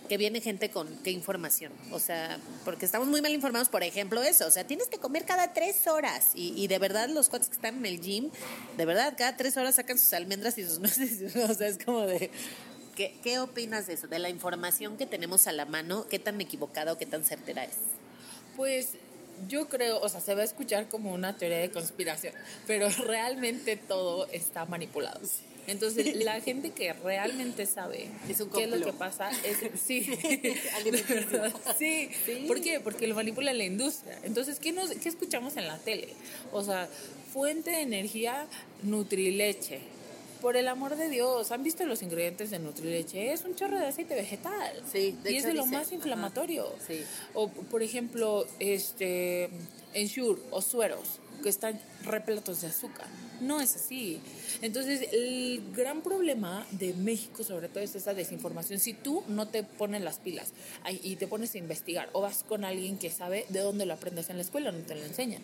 que 0.09 0.19
viene 0.19 0.43
gente 0.43 0.71
con 0.71 0.89
qué 1.03 1.11
información. 1.11 1.73
O 1.91 1.99
sea, 1.99 2.39
porque 2.67 2.85
estamos 2.85 3.09
muy 3.09 3.23
mal 3.23 3.33
informados, 3.33 3.71
por 3.71 3.83
ejemplo, 3.83 4.23
eso. 4.23 4.47
O 4.47 4.51
sea, 4.51 4.67
tienes 4.67 4.89
que 4.89 4.99
comer 4.99 5.25
cada 5.25 5.55
tres 5.55 5.87
horas. 5.87 6.33
Y, 6.35 6.53
y 6.55 6.67
de 6.67 6.79
verdad, 6.79 7.09
los 7.09 7.31
cuates 7.31 7.49
que 7.49 7.55
están 7.55 7.79
en 7.79 7.87
el 7.87 8.01
gym, 8.03 8.31
de 8.77 8.85
verdad, 8.85 9.15
cada 9.17 9.39
tres 9.39 9.57
horas 9.57 9.77
sacan 9.77 9.99
sus 9.99 10.13
almendras 10.13 10.59
y 10.59 10.65
sus 10.65 10.79
nueces. 10.81 11.35
O 11.35 11.55
sea, 11.55 11.67
es 11.67 11.83
como 11.83 12.03
de. 12.03 12.31
¿Qué, 12.95 13.19
¿Qué 13.23 13.39
opinas 13.39 13.87
de 13.87 13.95
eso? 13.95 14.07
De 14.07 14.19
la 14.19 14.29
información 14.29 14.99
que 14.99 15.07
tenemos 15.07 15.47
a 15.47 15.53
la 15.53 15.65
mano, 15.65 16.07
¿qué 16.11 16.19
tan 16.19 16.39
equivocada 16.43 16.93
o 16.93 16.99
qué 16.99 17.07
tan 17.07 17.25
certera 17.25 17.65
es? 17.65 17.77
Pues 18.55 18.89
yo 19.49 19.69
creo, 19.69 20.01
o 20.01 20.09
sea, 20.09 20.21
se 20.21 20.35
va 20.35 20.43
a 20.43 20.45
escuchar 20.45 20.89
como 20.89 21.13
una 21.13 21.37
teoría 21.37 21.59
de 21.59 21.71
conspiración, 21.71 22.35
pero 22.67 22.89
realmente 23.07 23.77
todo 23.77 24.27
está 24.29 24.65
manipulado. 24.67 25.21
Entonces, 25.67 26.17
la 26.17 26.41
gente 26.41 26.71
que 26.71 26.93
realmente 26.93 27.67
sabe 27.67 28.09
Es 28.29 28.41
un 28.41 28.51
qué 28.51 28.65
es 28.65 28.71
lo 28.71 28.85
que 28.85 28.93
pasa 28.93 29.31
es 29.45 29.59
sí. 29.81 30.03
Sí. 31.79 32.45
¿Por 32.49 32.61
qué? 32.61 32.81
Porque 32.81 33.07
lo 33.07 33.15
manipula 33.15 33.53
la 33.53 33.65
industria. 33.65 34.19
Entonces, 34.25 34.59
¿qué 34.59 34.73
nos 34.73 34.91
qué 34.91 35.09
escuchamos 35.09 35.57
en 35.57 35.69
la 35.69 35.79
tele? 35.79 36.09
O 36.51 36.65
sea, 36.65 36.89
fuente 37.33 37.71
de 37.71 37.83
energía 37.83 38.47
Nutrileche. 38.83 39.81
Por 40.43 40.57
el 40.57 40.67
amor 40.67 40.97
de 40.97 41.09
Dios, 41.09 41.53
¿han 41.53 41.63
visto 41.63 41.87
los 41.87 42.03
ingredientes 42.03 42.51
de 42.51 42.59
Nutrileche? 42.59 43.33
Es 43.33 43.45
un 43.45 43.55
chorro 43.55 43.79
de 43.79 43.87
aceite 43.87 44.17
vegetal. 44.17 44.83
Sí, 44.91 45.17
de 45.23 45.33
y 45.33 45.37
es 45.37 45.45
de 45.45 45.55
lo 45.55 45.63
dice, 45.63 45.77
más 45.77 45.87
ajá. 45.87 45.95
inflamatorio. 45.95 46.67
Sí. 46.85 47.05
O, 47.33 47.49
por 47.49 47.81
ejemplo, 47.83 48.45
este, 48.59 49.49
Ensure 49.95 50.43
o 50.51 50.61
sueros 50.61 51.21
que 51.43 51.49
están 51.49 51.81
repletos 52.05 52.63
de 52.63 52.69
azúcar. 52.69 53.07
No 53.41 53.61
es 53.61 53.77
así. 53.77 54.21
Entonces, 54.63 55.09
el 55.13 55.63
gran 55.75 56.03
problema 56.03 56.67
de 56.73 56.95
México, 56.95 57.45
sobre 57.45 57.69
todo, 57.69 57.85
es 57.85 57.95
esa 57.95 58.15
desinformación. 58.15 58.81
Si 58.81 58.95
tú 58.95 59.23
no 59.29 59.49
te 59.49 59.63
pones 59.63 60.03
las 60.03 60.19
pilas 60.19 60.53
y 61.03 61.17
te 61.17 61.27
pones 61.27 61.55
a 61.55 61.59
investigar 61.59 62.09
o 62.13 62.21
vas 62.21 62.45
con 62.45 62.65
alguien 62.65 62.99
que 62.99 63.11
sabe 63.11 63.47
de 63.49 63.61
dónde 63.61 63.87
lo 63.87 63.95
aprendes 63.95 64.31
en 64.31 64.37
la 64.37 64.43
escuela, 64.43 64.73
no 64.73 64.81
te 64.81 64.95
lo 64.95 65.05
enseñan. 65.05 65.43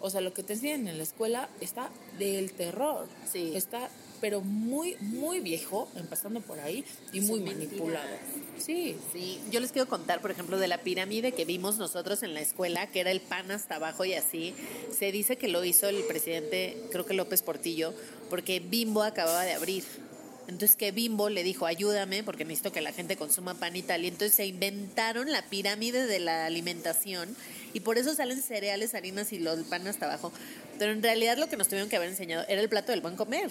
O 0.00 0.10
sea, 0.10 0.20
lo 0.20 0.32
que 0.32 0.42
te 0.42 0.54
enseñan 0.54 0.88
en 0.88 0.96
la 0.96 1.02
escuela 1.02 1.48
está 1.60 1.90
del 2.18 2.52
terror. 2.52 3.06
Sí. 3.30 3.52
Está, 3.54 3.88
pero 4.22 4.40
muy, 4.40 4.96
muy 5.00 5.40
viejo, 5.40 5.90
empezando 5.96 6.40
por 6.40 6.60
ahí, 6.60 6.84
y 7.12 7.20
muy 7.20 7.40
Son 7.40 7.44
mentiras. 7.44 7.70
manipulado. 7.72 8.16
Sí. 8.56 8.96
Sí, 9.12 9.40
yo 9.50 9.58
les 9.58 9.72
quiero 9.72 9.88
contar, 9.88 10.20
por 10.22 10.30
ejemplo, 10.30 10.58
de 10.58 10.68
la 10.68 10.78
pirámide 10.78 11.32
que 11.32 11.44
vimos 11.44 11.76
nosotros 11.76 12.22
en 12.22 12.32
la 12.32 12.40
escuela, 12.40 12.86
que 12.86 13.00
era 13.00 13.10
el 13.10 13.20
pan 13.20 13.50
hasta 13.50 13.74
abajo 13.74 14.04
y 14.04 14.14
así. 14.14 14.54
Se 14.96 15.10
dice 15.10 15.36
que 15.36 15.48
lo 15.48 15.64
hizo 15.64 15.88
el 15.88 16.04
presidente, 16.04 16.76
creo 16.92 17.04
que 17.04 17.14
López 17.14 17.42
Portillo, 17.42 17.92
porque 18.30 18.60
Bimbo 18.60 19.02
acababa 19.02 19.42
de 19.42 19.54
abrir. 19.54 19.84
Entonces 20.46 20.76
que 20.76 20.92
Bimbo 20.92 21.28
le 21.28 21.42
dijo, 21.42 21.66
ayúdame 21.66 22.22
porque 22.22 22.44
necesito 22.44 22.72
que 22.72 22.80
la 22.80 22.92
gente 22.92 23.16
consuma 23.16 23.54
pan 23.54 23.74
y 23.74 23.82
tal. 23.82 24.04
Y 24.04 24.08
entonces 24.08 24.34
se 24.34 24.46
inventaron 24.46 25.32
la 25.32 25.42
pirámide 25.42 26.06
de 26.06 26.18
la 26.18 26.46
alimentación 26.46 27.34
y 27.72 27.80
por 27.80 27.98
eso 27.98 28.14
salen 28.14 28.42
cereales, 28.42 28.94
harinas 28.94 29.32
y 29.32 29.38
los 29.38 29.58
pan 29.64 29.86
hasta 29.86 30.06
abajo. 30.06 30.32
Pero 30.78 30.92
en 30.92 31.02
realidad 31.02 31.38
lo 31.38 31.48
que 31.48 31.56
nos 31.56 31.68
tuvieron 31.68 31.88
que 31.88 31.96
haber 31.96 32.08
enseñado 32.08 32.44
era 32.48 32.60
el 32.60 32.68
plato 32.68 32.92
del 32.92 33.00
buen 33.00 33.16
comer. 33.16 33.50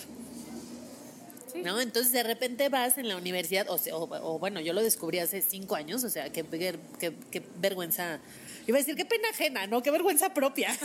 ¿No? 1.56 1.82
Entonces 1.82 2.12
de 2.12 2.24
repente 2.24 2.70
vas 2.70 2.98
en 2.98 3.08
la 3.08 3.18
universidad, 3.18 3.68
o, 3.70 3.78
o, 3.94 4.40
bueno, 4.40 4.60
yo 4.60 4.74
lo 4.74 4.82
descubrí 4.82 5.20
hace 5.20 5.42
cinco 5.42 5.76
años, 5.76 6.04
o 6.04 6.10
sea, 6.10 6.32
qué, 6.32 6.46
qué 7.00 7.44
vergüenza 7.60 8.20
Iba 8.68 8.78
a 8.78 8.82
decir, 8.82 8.96
qué 8.96 9.06
pena 9.06 9.30
ajena, 9.30 9.66
¿no? 9.68 9.82
Qué 9.82 9.90
vergüenza 9.90 10.34
propia. 10.34 10.78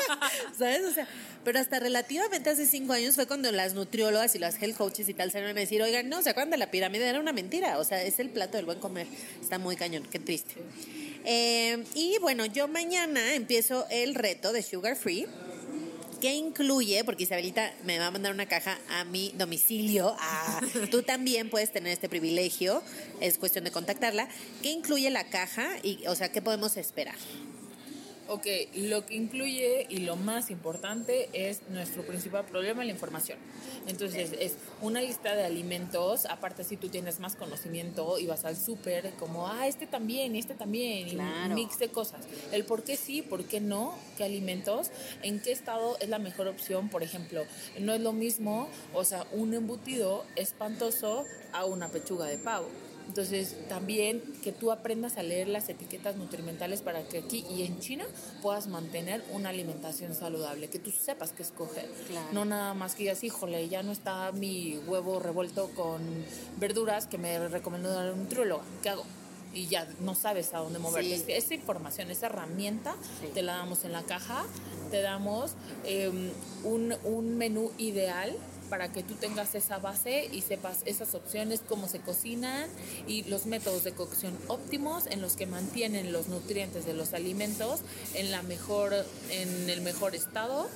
¿Sabes? 0.58 0.82
O 0.84 0.92
sea, 0.92 1.08
pero 1.44 1.58
hasta 1.58 1.80
relativamente 1.80 2.50
hace 2.50 2.64
cinco 2.64 2.92
años 2.92 3.16
fue 3.16 3.26
cuando 3.26 3.50
las 3.50 3.74
nutriólogas 3.74 4.34
y 4.34 4.38
las 4.38 4.60
health 4.62 4.76
coaches 4.76 5.08
y 5.08 5.14
tal 5.14 5.32
salieron 5.32 5.56
a 5.56 5.60
decir, 5.60 5.82
oigan, 5.82 6.08
no, 6.08 6.22
¿se 6.22 6.30
acuerdan 6.30 6.50
de 6.50 6.58
la 6.58 6.70
pirámide? 6.70 7.08
Era 7.08 7.18
una 7.18 7.32
mentira. 7.32 7.78
O 7.78 7.84
sea, 7.84 8.02
es 8.02 8.20
el 8.20 8.30
plato 8.30 8.56
del 8.56 8.66
buen 8.66 8.78
comer. 8.78 9.06
Está 9.40 9.58
muy 9.58 9.74
cañón, 9.74 10.04
qué 10.10 10.20
triste. 10.20 10.54
Eh, 11.24 11.82
y 11.94 12.18
bueno, 12.20 12.46
yo 12.46 12.68
mañana 12.68 13.34
empiezo 13.34 13.86
el 13.90 14.14
reto 14.14 14.52
de 14.52 14.62
Sugar 14.62 14.94
Free. 14.94 15.26
¿Qué 16.24 16.32
incluye? 16.32 17.04
Porque 17.04 17.24
Isabelita 17.24 17.74
me 17.84 17.98
va 17.98 18.06
a 18.06 18.10
mandar 18.10 18.32
una 18.32 18.46
caja 18.46 18.78
a 18.88 19.04
mi 19.04 19.34
domicilio. 19.36 20.16
Ah, 20.18 20.62
tú 20.90 21.02
también 21.02 21.50
puedes 21.50 21.70
tener 21.70 21.92
este 21.92 22.08
privilegio. 22.08 22.82
Es 23.20 23.36
cuestión 23.36 23.64
de 23.64 23.70
contactarla. 23.70 24.26
¿Qué 24.62 24.70
incluye 24.70 25.10
la 25.10 25.24
caja? 25.24 25.68
Y, 25.82 25.98
o 26.06 26.14
sea, 26.14 26.32
¿qué 26.32 26.40
podemos 26.40 26.78
esperar? 26.78 27.16
Ok, 28.26 28.46
lo 28.76 29.04
que 29.04 29.16
incluye 29.16 29.86
y 29.90 29.98
lo 29.98 30.16
más 30.16 30.50
importante 30.50 31.28
es 31.34 31.60
nuestro 31.68 32.06
principal 32.06 32.46
problema, 32.46 32.82
la 32.82 32.90
información. 32.90 33.38
Entonces, 33.86 34.32
es 34.40 34.54
una 34.80 35.02
lista 35.02 35.34
de 35.34 35.44
alimentos, 35.44 36.24
aparte 36.24 36.64
si 36.64 36.78
tú 36.78 36.88
tienes 36.88 37.20
más 37.20 37.36
conocimiento 37.36 38.18
y 38.18 38.26
vas 38.26 38.46
al 38.46 38.56
súper, 38.56 39.10
como, 39.18 39.46
ah, 39.46 39.66
este 39.66 39.86
también, 39.86 40.36
este 40.36 40.54
también, 40.54 41.08
y 41.08 41.16
un 41.16 41.54
mix 41.54 41.78
de 41.78 41.88
cosas. 41.88 42.24
El 42.50 42.64
por 42.64 42.82
qué 42.82 42.96
sí, 42.96 43.20
por 43.20 43.44
qué 43.44 43.60
no, 43.60 43.94
qué 44.16 44.24
alimentos, 44.24 44.90
en 45.22 45.40
qué 45.40 45.52
estado 45.52 45.98
es 46.00 46.08
la 46.08 46.18
mejor 46.18 46.48
opción, 46.48 46.88
por 46.88 47.02
ejemplo, 47.02 47.44
no 47.78 47.92
es 47.92 48.00
lo 48.00 48.14
mismo, 48.14 48.68
o 48.94 49.04
sea, 49.04 49.26
un 49.32 49.52
embutido 49.52 50.24
espantoso 50.34 51.26
a 51.52 51.66
una 51.66 51.88
pechuga 51.88 52.24
de 52.24 52.38
pavo 52.38 52.68
entonces, 53.06 53.56
también 53.68 54.22
que 54.42 54.52
tú 54.52 54.72
aprendas 54.72 55.18
a 55.18 55.22
leer 55.22 55.48
las 55.48 55.68
etiquetas 55.68 56.16
nutrimentales 56.16 56.82
para 56.82 57.02
que 57.06 57.18
aquí 57.18 57.44
y 57.50 57.62
en 57.62 57.78
China 57.78 58.04
puedas 58.42 58.66
mantener 58.66 59.24
una 59.32 59.50
alimentación 59.50 60.14
saludable, 60.14 60.68
que 60.68 60.78
tú 60.78 60.90
sepas 60.90 61.32
qué 61.32 61.42
escoger. 61.42 61.88
No 62.32 62.44
nada 62.44 62.74
más 62.74 62.94
que 62.94 63.04
digas, 63.04 63.22
híjole, 63.22 63.68
ya 63.68 63.82
no 63.82 63.92
está 63.92 64.32
mi 64.32 64.78
huevo 64.86 65.20
revuelto 65.20 65.70
con 65.74 66.02
verduras 66.58 67.06
que 67.06 67.18
me 67.18 67.48
recomendó 67.48 67.94
la 67.94 68.12
nutrióloga. 68.12 68.64
¿Qué 68.82 68.88
hago? 68.88 69.04
y 69.54 69.68
ya 69.68 69.86
no 70.00 70.16
sabes 70.16 70.52
a 70.52 70.58
dónde 70.58 70.80
moverte. 70.80 71.36
Esa 71.36 71.54
información, 71.54 72.10
esa 72.10 72.26
herramienta, 72.26 72.96
te 73.34 73.42
la 73.42 73.54
damos 73.54 73.84
en 73.84 73.92
la 73.92 74.02
caja, 74.02 74.44
te 74.90 75.00
damos 75.00 75.52
em, 75.84 76.32
un, 76.64 76.92
un 77.04 77.38
menú 77.38 77.70
ideal 77.78 78.36
para 78.68 78.92
que 78.92 79.02
tú 79.02 79.14
tengas 79.14 79.54
esa 79.54 79.78
base 79.78 80.28
y 80.30 80.42
sepas 80.42 80.78
esas 80.84 81.14
opciones, 81.14 81.60
cómo 81.66 81.88
se 81.88 82.00
cocinan 82.00 82.68
y 83.06 83.24
los 83.24 83.46
métodos 83.46 83.84
de 83.84 83.92
cocción 83.92 84.36
óptimos 84.48 85.06
en 85.06 85.20
los 85.20 85.36
que 85.36 85.46
mantienen 85.46 86.12
los 86.12 86.28
nutrientes 86.28 86.86
de 86.86 86.94
los 86.94 87.14
alimentos 87.14 87.80
en, 88.14 88.30
la 88.30 88.42
mejor, 88.42 88.92
en 89.30 89.70
el 89.70 89.80
mejor 89.80 90.14
estado 90.14 90.68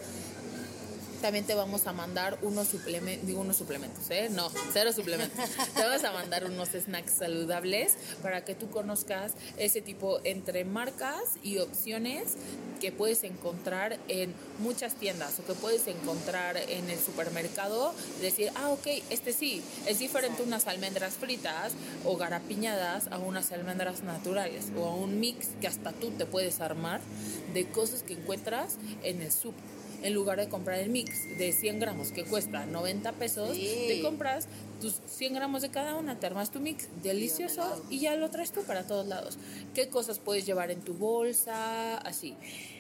también 1.21 1.45
te 1.45 1.55
vamos 1.55 1.87
a 1.87 1.93
mandar 1.93 2.39
unos 2.43 2.69
suplementos, 2.69 3.27
digo 3.27 3.41
unos 3.41 3.57
suplementos, 3.57 4.11
¿eh? 4.11 4.29
No, 4.31 4.51
cero 4.73 4.93
suplementos. 4.93 5.39
te 5.75 5.83
vamos 5.83 6.05
a 6.05 6.13
mandar 6.13 6.45
unos 6.45 6.69
snacks 6.71 7.13
saludables 7.13 7.97
para 8.23 8.45
que 8.45 8.55
tú 8.55 8.71
conozcas 8.71 9.33
ese 9.57 9.81
tipo 9.81 10.21
entre 10.25 10.65
marcas 10.65 11.23
y 11.43 11.59
opciones 11.59 12.37
que 12.81 12.93
puedes 12.93 13.25
encontrar 13.25 13.99
en 14.09 14.33
muchas 14.61 14.95
tiendas 14.95 15.39
o 15.41 15.45
que 15.45 15.55
puedes 15.55 15.87
encontrar 15.89 16.57
en 16.57 16.89
el 16.89 16.99
supermercado. 16.99 17.93
Decir, 18.21 18.51
ah, 18.55 18.69
ok, 18.69 18.87
este 19.11 19.33
sí, 19.33 19.63
es 19.87 19.99
diferente 19.99 20.43
unas 20.43 20.67
almendras 20.67 21.15
fritas 21.15 21.73
o 22.05 22.17
garapiñadas 22.17 23.09
a 23.09 23.19
unas 23.19 23.51
almendras 23.53 24.03
naturales 24.03 24.67
o 24.77 24.87
a 24.87 24.95
un 24.95 25.19
mix 25.21 25.49
que 25.61 25.67
hasta 25.67 25.93
tú 25.93 26.11
te 26.13 26.27
puedes 26.27 26.61
armar 26.61 27.01
de 27.53 27.67
cosas 27.67 28.03
que 28.03 28.15
encuentras 28.15 28.77
en 29.03 29.23
el 29.23 29.33
súper 29.33 29.78
en 30.03 30.15
lugar 30.15 30.39
de 30.39 30.49
comprar 30.49 30.79
el 30.79 30.91
mix 30.91 31.39
de 31.39 31.53
100 31.53 31.81
gramos 31.81 32.13
que 32.13 32.25
cuesta 32.25 32.67
90 32.67 33.13
pesos, 33.13 33.57
te 33.57 34.01
compras 34.03 34.47
tus 34.81 35.01
100 35.07 35.35
gramos 35.35 35.63
de 35.63 35.71
cada 35.71 35.97
una, 35.97 36.19
te 36.19 36.27
armas 36.27 36.51
tu 36.51 36.61
mix 36.61 36.89
delicioso 37.03 37.85
y 37.91 38.01
ya 38.01 38.15
lo 38.15 38.31
traes 38.31 38.53
tú 38.53 38.63
para 38.63 38.87
todos 38.87 39.07
lados. 39.07 39.39
¿Qué 39.75 39.89
cosas 39.89 40.19
puedes 40.19 40.47
llevar 40.47 40.71
en 40.71 40.81
tu 40.81 40.95
bolsa? 40.95 41.99
Así. 41.99 42.37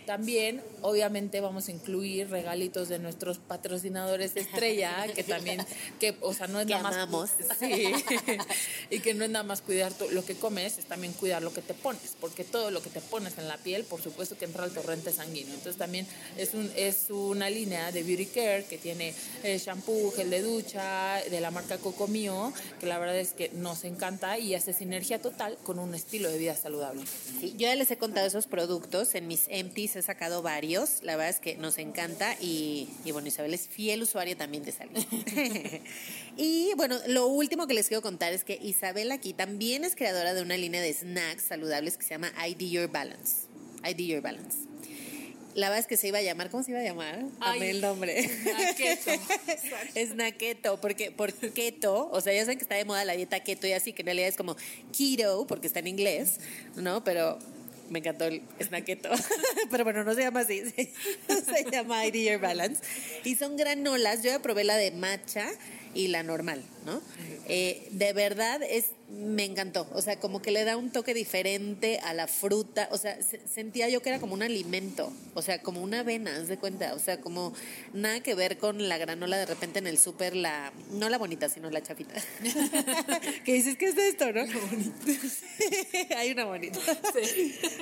También, 0.08 0.62
obviamente, 0.80 1.42
vamos 1.42 1.68
a 1.68 1.70
incluir 1.70 2.30
regalitos 2.30 2.88
de 2.88 2.98
nuestros 2.98 3.36
patrocinadores 3.36 4.34
estrella, 4.36 5.06
que 5.14 5.22
también, 5.22 5.60
que, 6.00 6.16
o 6.22 6.32
sea, 6.32 6.46
no 6.46 6.60
es 6.60 6.66
nada 6.66 7.04
más. 7.04 7.32
Sí, 7.60 7.92
y 8.90 9.00
que 9.00 9.12
no 9.12 9.26
es 9.26 9.30
nada 9.30 9.42
más 9.42 9.60
cuidar 9.60 9.92
lo 10.12 10.24
que 10.24 10.34
comes, 10.34 10.78
es 10.78 10.86
también 10.86 11.12
cuidar 11.12 11.42
lo 11.42 11.52
que 11.52 11.60
te 11.60 11.74
pones, 11.74 12.16
porque 12.18 12.42
todo 12.42 12.70
lo 12.70 12.80
que 12.80 12.88
te 12.88 13.02
pones 13.02 13.36
en 13.36 13.48
la 13.48 13.58
piel, 13.58 13.84
por 13.84 14.00
supuesto 14.00 14.38
que 14.38 14.46
entra 14.46 14.64
al 14.64 14.70
torrente 14.70 15.12
sanguíneo. 15.12 15.52
Entonces, 15.52 15.76
también 15.76 16.06
es, 16.38 16.54
un, 16.54 16.72
es 16.74 17.10
una 17.10 17.50
línea 17.50 17.92
de 17.92 18.02
Beauty 18.02 18.26
Care 18.28 18.64
que 18.64 18.78
tiene 18.78 19.12
eh, 19.42 19.58
shampoo, 19.58 20.10
gel 20.12 20.30
de 20.30 20.40
ducha, 20.40 21.20
de 21.28 21.38
la 21.42 21.50
marca 21.50 21.76
Coco 21.76 22.08
Mío, 22.08 22.50
que 22.80 22.86
la 22.86 22.98
verdad 22.98 23.18
es 23.18 23.34
que 23.34 23.50
nos 23.50 23.84
encanta 23.84 24.38
y 24.38 24.54
hace 24.54 24.72
sinergia 24.72 25.20
total 25.20 25.58
con 25.64 25.78
un 25.78 25.94
estilo 25.94 26.30
de 26.30 26.38
vida 26.38 26.56
saludable. 26.56 27.02
yo 27.42 27.50
ya 27.58 27.74
les 27.74 27.90
he 27.90 27.98
contado 27.98 28.26
esos 28.26 28.46
productos 28.46 29.14
en 29.14 29.28
mis 29.28 29.44
empties 29.48 29.97
he 29.98 30.02
sacado 30.02 30.42
varios, 30.42 31.02
la 31.02 31.16
verdad 31.16 31.30
es 31.30 31.40
que 31.40 31.56
nos 31.56 31.78
encanta 31.78 32.36
y, 32.40 32.88
bueno, 33.12 33.28
Isabel 33.28 33.54
es 33.54 33.68
fiel 33.68 34.02
usuaria 34.02 34.36
también 34.36 34.64
de 34.64 34.72
Salud. 34.72 35.04
y 36.36 36.72
bueno, 36.76 36.98
lo 37.06 37.26
último 37.26 37.66
que 37.66 37.74
les 37.74 37.88
quiero 37.88 38.02
contar 38.02 38.32
es 38.32 38.44
que 38.44 38.58
Isabel 38.62 39.10
aquí 39.12 39.32
también 39.32 39.84
es 39.84 39.94
creadora 39.94 40.34
de 40.34 40.42
una 40.42 40.56
línea 40.56 40.80
de 40.80 40.92
snacks 40.92 41.44
saludables 41.44 41.96
que 41.96 42.04
se 42.04 42.10
llama 42.10 42.32
ID 42.46 42.70
Your 42.70 42.90
Balance. 42.90 43.46
ID 43.84 44.06
Your 44.06 44.22
Balance. 44.22 44.68
La 45.54 45.70
verdad 45.70 45.80
es 45.80 45.86
que 45.88 45.96
se 45.96 46.06
iba 46.06 46.18
a 46.18 46.22
llamar, 46.22 46.50
¿cómo 46.50 46.62
se 46.62 46.70
iba 46.70 46.78
a 46.80 46.84
llamar? 46.84 47.24
Dame 47.40 47.70
el 47.70 47.80
nombre. 47.80 48.30
Naqueto. 48.44 49.10
es 49.96 50.14
naqueto, 50.14 50.80
porque 50.80 51.10
por 51.10 51.32
keto, 51.32 52.08
o 52.12 52.20
sea, 52.20 52.32
ya 52.32 52.42
saben 52.42 52.58
que 52.58 52.62
está 52.62 52.76
de 52.76 52.84
moda 52.84 53.04
la 53.04 53.14
dieta 53.14 53.40
keto 53.40 53.66
y 53.66 53.72
así, 53.72 53.92
que 53.92 54.02
en 54.02 54.06
realidad 54.06 54.28
es 54.28 54.36
como 54.36 54.56
keto, 54.96 55.46
porque 55.48 55.66
está 55.66 55.80
en 55.80 55.88
inglés, 55.88 56.38
¿no? 56.76 57.02
Pero 57.02 57.40
me 57.90 58.00
encantó 58.00 58.26
el 58.26 58.42
snacketo. 58.60 59.10
Pero 59.70 59.84
bueno, 59.84 60.04
no 60.04 60.14
se 60.14 60.22
llama 60.22 60.40
así, 60.40 60.62
se, 60.70 61.70
llama 61.70 62.06
Ideal 62.06 62.38
Balance. 62.38 62.82
Y 63.24 63.36
son 63.36 63.56
granolas. 63.56 64.22
Yo 64.22 64.30
ya 64.30 64.40
probé 64.40 64.64
la 64.64 64.76
de 64.76 64.90
matcha 64.90 65.48
y 65.94 66.08
la 66.08 66.22
normal, 66.22 66.62
¿no? 66.84 67.00
Eh, 67.48 67.88
de 67.90 68.12
verdad 68.12 68.60
es 68.62 68.86
me 69.10 69.44
encantó. 69.44 69.88
O 69.94 70.02
sea, 70.02 70.20
como 70.20 70.42
que 70.42 70.50
le 70.50 70.64
da 70.64 70.76
un 70.76 70.90
toque 70.90 71.14
diferente 71.14 71.98
a 72.00 72.12
la 72.12 72.26
fruta. 72.26 72.88
O 72.92 72.98
sea, 72.98 73.18
sentía 73.22 73.88
yo 73.88 74.02
que 74.02 74.10
era 74.10 74.20
como 74.20 74.34
un 74.34 74.42
alimento. 74.42 75.10
O 75.34 75.42
sea, 75.42 75.62
como 75.62 75.82
una 75.82 76.00
avena, 76.00 76.36
haz 76.36 76.48
de 76.48 76.58
cuenta. 76.58 76.94
O 76.94 76.98
sea, 76.98 77.20
como 77.20 77.54
nada 77.94 78.20
que 78.20 78.34
ver 78.34 78.58
con 78.58 78.88
la 78.88 78.98
granola 78.98 79.38
de 79.38 79.46
repente 79.46 79.78
en 79.78 79.86
el 79.86 79.98
súper, 79.98 80.36
la, 80.36 80.72
no 80.92 81.08
la 81.08 81.16
bonita, 81.16 81.48
sino 81.48 81.70
la 81.70 81.82
chafita. 81.82 82.14
que 83.44 83.52
dices, 83.54 83.76
¿qué 83.76 83.86
es 83.86 83.96
esto, 83.96 84.30
no? 84.32 84.42
Hay 86.16 86.30
una 86.32 86.44
bonita. 86.44 86.78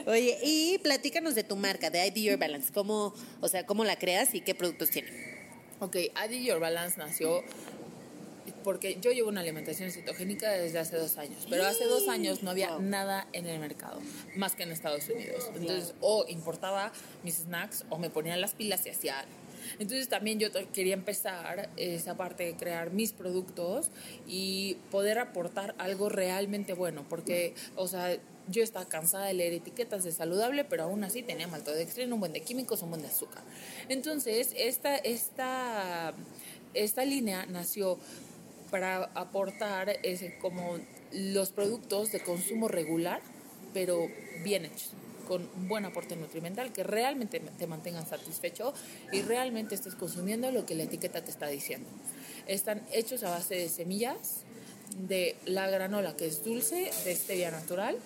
Oye, 0.06 0.38
y 0.44 0.78
platícanos 0.78 1.34
de 1.34 1.42
tu 1.42 1.56
marca, 1.56 1.90
de 1.90 2.06
ID 2.06 2.30
Your 2.30 2.38
Balance. 2.38 2.72
¿Cómo, 2.72 3.14
o 3.40 3.48
sea, 3.48 3.66
cómo 3.66 3.84
la 3.84 3.96
creas 3.98 4.34
y 4.34 4.42
qué 4.42 4.54
productos 4.54 4.90
tiene? 4.90 5.36
Ok, 5.80 5.96
ID 5.96 6.44
Your 6.44 6.60
Balance 6.60 6.96
nació 6.96 7.42
porque 8.66 8.98
yo 9.00 9.12
llevo 9.12 9.28
una 9.28 9.42
alimentación 9.42 9.92
cetogénica 9.92 10.50
desde 10.50 10.80
hace 10.80 10.96
dos 10.96 11.18
años, 11.18 11.46
pero 11.48 11.64
hace 11.64 11.84
dos 11.84 12.08
años 12.08 12.42
no 12.42 12.50
había 12.50 12.76
nada 12.80 13.28
en 13.32 13.46
el 13.46 13.60
mercado, 13.60 14.00
más 14.34 14.56
que 14.56 14.64
en 14.64 14.72
Estados 14.72 15.08
Unidos. 15.08 15.48
Entonces, 15.54 15.94
o 16.00 16.24
importaba 16.26 16.90
mis 17.22 17.36
snacks 17.36 17.84
o 17.90 17.98
me 17.98 18.10
ponían 18.10 18.40
las 18.40 18.54
pilas 18.54 18.84
y 18.84 18.90
hacía 18.90 19.24
entonces 19.78 20.08
también 20.08 20.40
yo 20.40 20.48
quería 20.72 20.94
empezar 20.94 21.70
esa 21.76 22.16
parte 22.16 22.44
de 22.44 22.56
crear 22.56 22.92
mis 22.92 23.12
productos 23.12 23.90
y 24.26 24.76
poder 24.90 25.20
aportar 25.20 25.76
algo 25.78 26.08
realmente 26.08 26.72
bueno, 26.72 27.04
porque, 27.08 27.54
o 27.76 27.86
sea, 27.86 28.18
yo 28.48 28.62
estaba 28.62 28.86
cansada 28.86 29.26
de 29.26 29.34
leer 29.34 29.52
etiquetas 29.54 30.02
de 30.02 30.10
saludable, 30.10 30.64
pero 30.64 30.84
aún 30.84 31.04
así 31.04 31.22
tenía 31.22 31.46
maltodextrina, 31.46 32.12
un 32.12 32.20
buen 32.20 32.32
de 32.32 32.42
químicos, 32.42 32.82
un 32.82 32.90
buen 32.90 33.02
de 33.02 33.08
azúcar. 33.08 33.42
Entonces, 33.88 34.54
esta, 34.56 34.96
esta, 34.96 36.14
esta 36.74 37.04
línea 37.04 37.46
nació 37.46 37.98
para 38.70 39.04
aportar 39.14 39.98
ese, 40.02 40.38
como 40.38 40.78
los 41.12 41.50
productos 41.50 42.12
de 42.12 42.20
consumo 42.20 42.68
regular, 42.68 43.20
pero 43.72 44.08
bien 44.42 44.64
hechos 44.64 44.92
con 45.26 45.48
buen 45.68 45.84
aporte 45.84 46.16
nutrimental, 46.16 46.72
que 46.72 46.84
realmente 46.84 47.40
te 47.40 47.66
mantengan 47.66 48.06
satisfecho 48.06 48.72
y 49.12 49.22
realmente 49.22 49.74
estés 49.74 49.94
consumiendo 49.94 50.50
lo 50.50 50.64
que 50.64 50.74
la 50.74 50.84
etiqueta 50.84 51.22
te 51.22 51.30
está 51.30 51.48
diciendo. 51.48 51.88
Están 52.46 52.82
hechos 52.92 53.24
a 53.24 53.30
base 53.30 53.56
de 53.56 53.68
semillas 53.68 54.44
de 55.08 55.36
la 55.44 55.68
granola 55.68 56.16
que 56.16 56.26
es 56.26 56.44
dulce, 56.44 56.90
de 57.04 57.14
stevia 57.14 57.50
natural. 57.50 57.98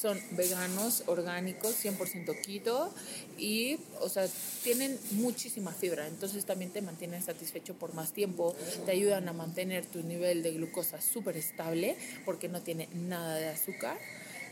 Son 0.00 0.18
veganos, 0.30 1.04
orgánicos, 1.06 1.84
100% 1.84 2.40
keto 2.40 2.90
y, 3.36 3.78
o 4.00 4.08
sea, 4.08 4.26
tienen 4.62 4.98
muchísima 5.12 5.72
fibra. 5.72 6.06
Entonces 6.06 6.46
también 6.46 6.70
te 6.70 6.80
mantienen 6.80 7.22
satisfecho 7.22 7.74
por 7.74 7.92
más 7.92 8.12
tiempo. 8.12 8.56
Te 8.86 8.92
ayudan 8.92 9.28
a 9.28 9.34
mantener 9.34 9.84
tu 9.84 10.02
nivel 10.02 10.42
de 10.42 10.52
glucosa 10.52 11.00
súper 11.02 11.36
estable 11.36 11.96
porque 12.24 12.48
no 12.48 12.62
tiene 12.62 12.88
nada 12.94 13.34
de 13.36 13.48
azúcar 13.48 13.98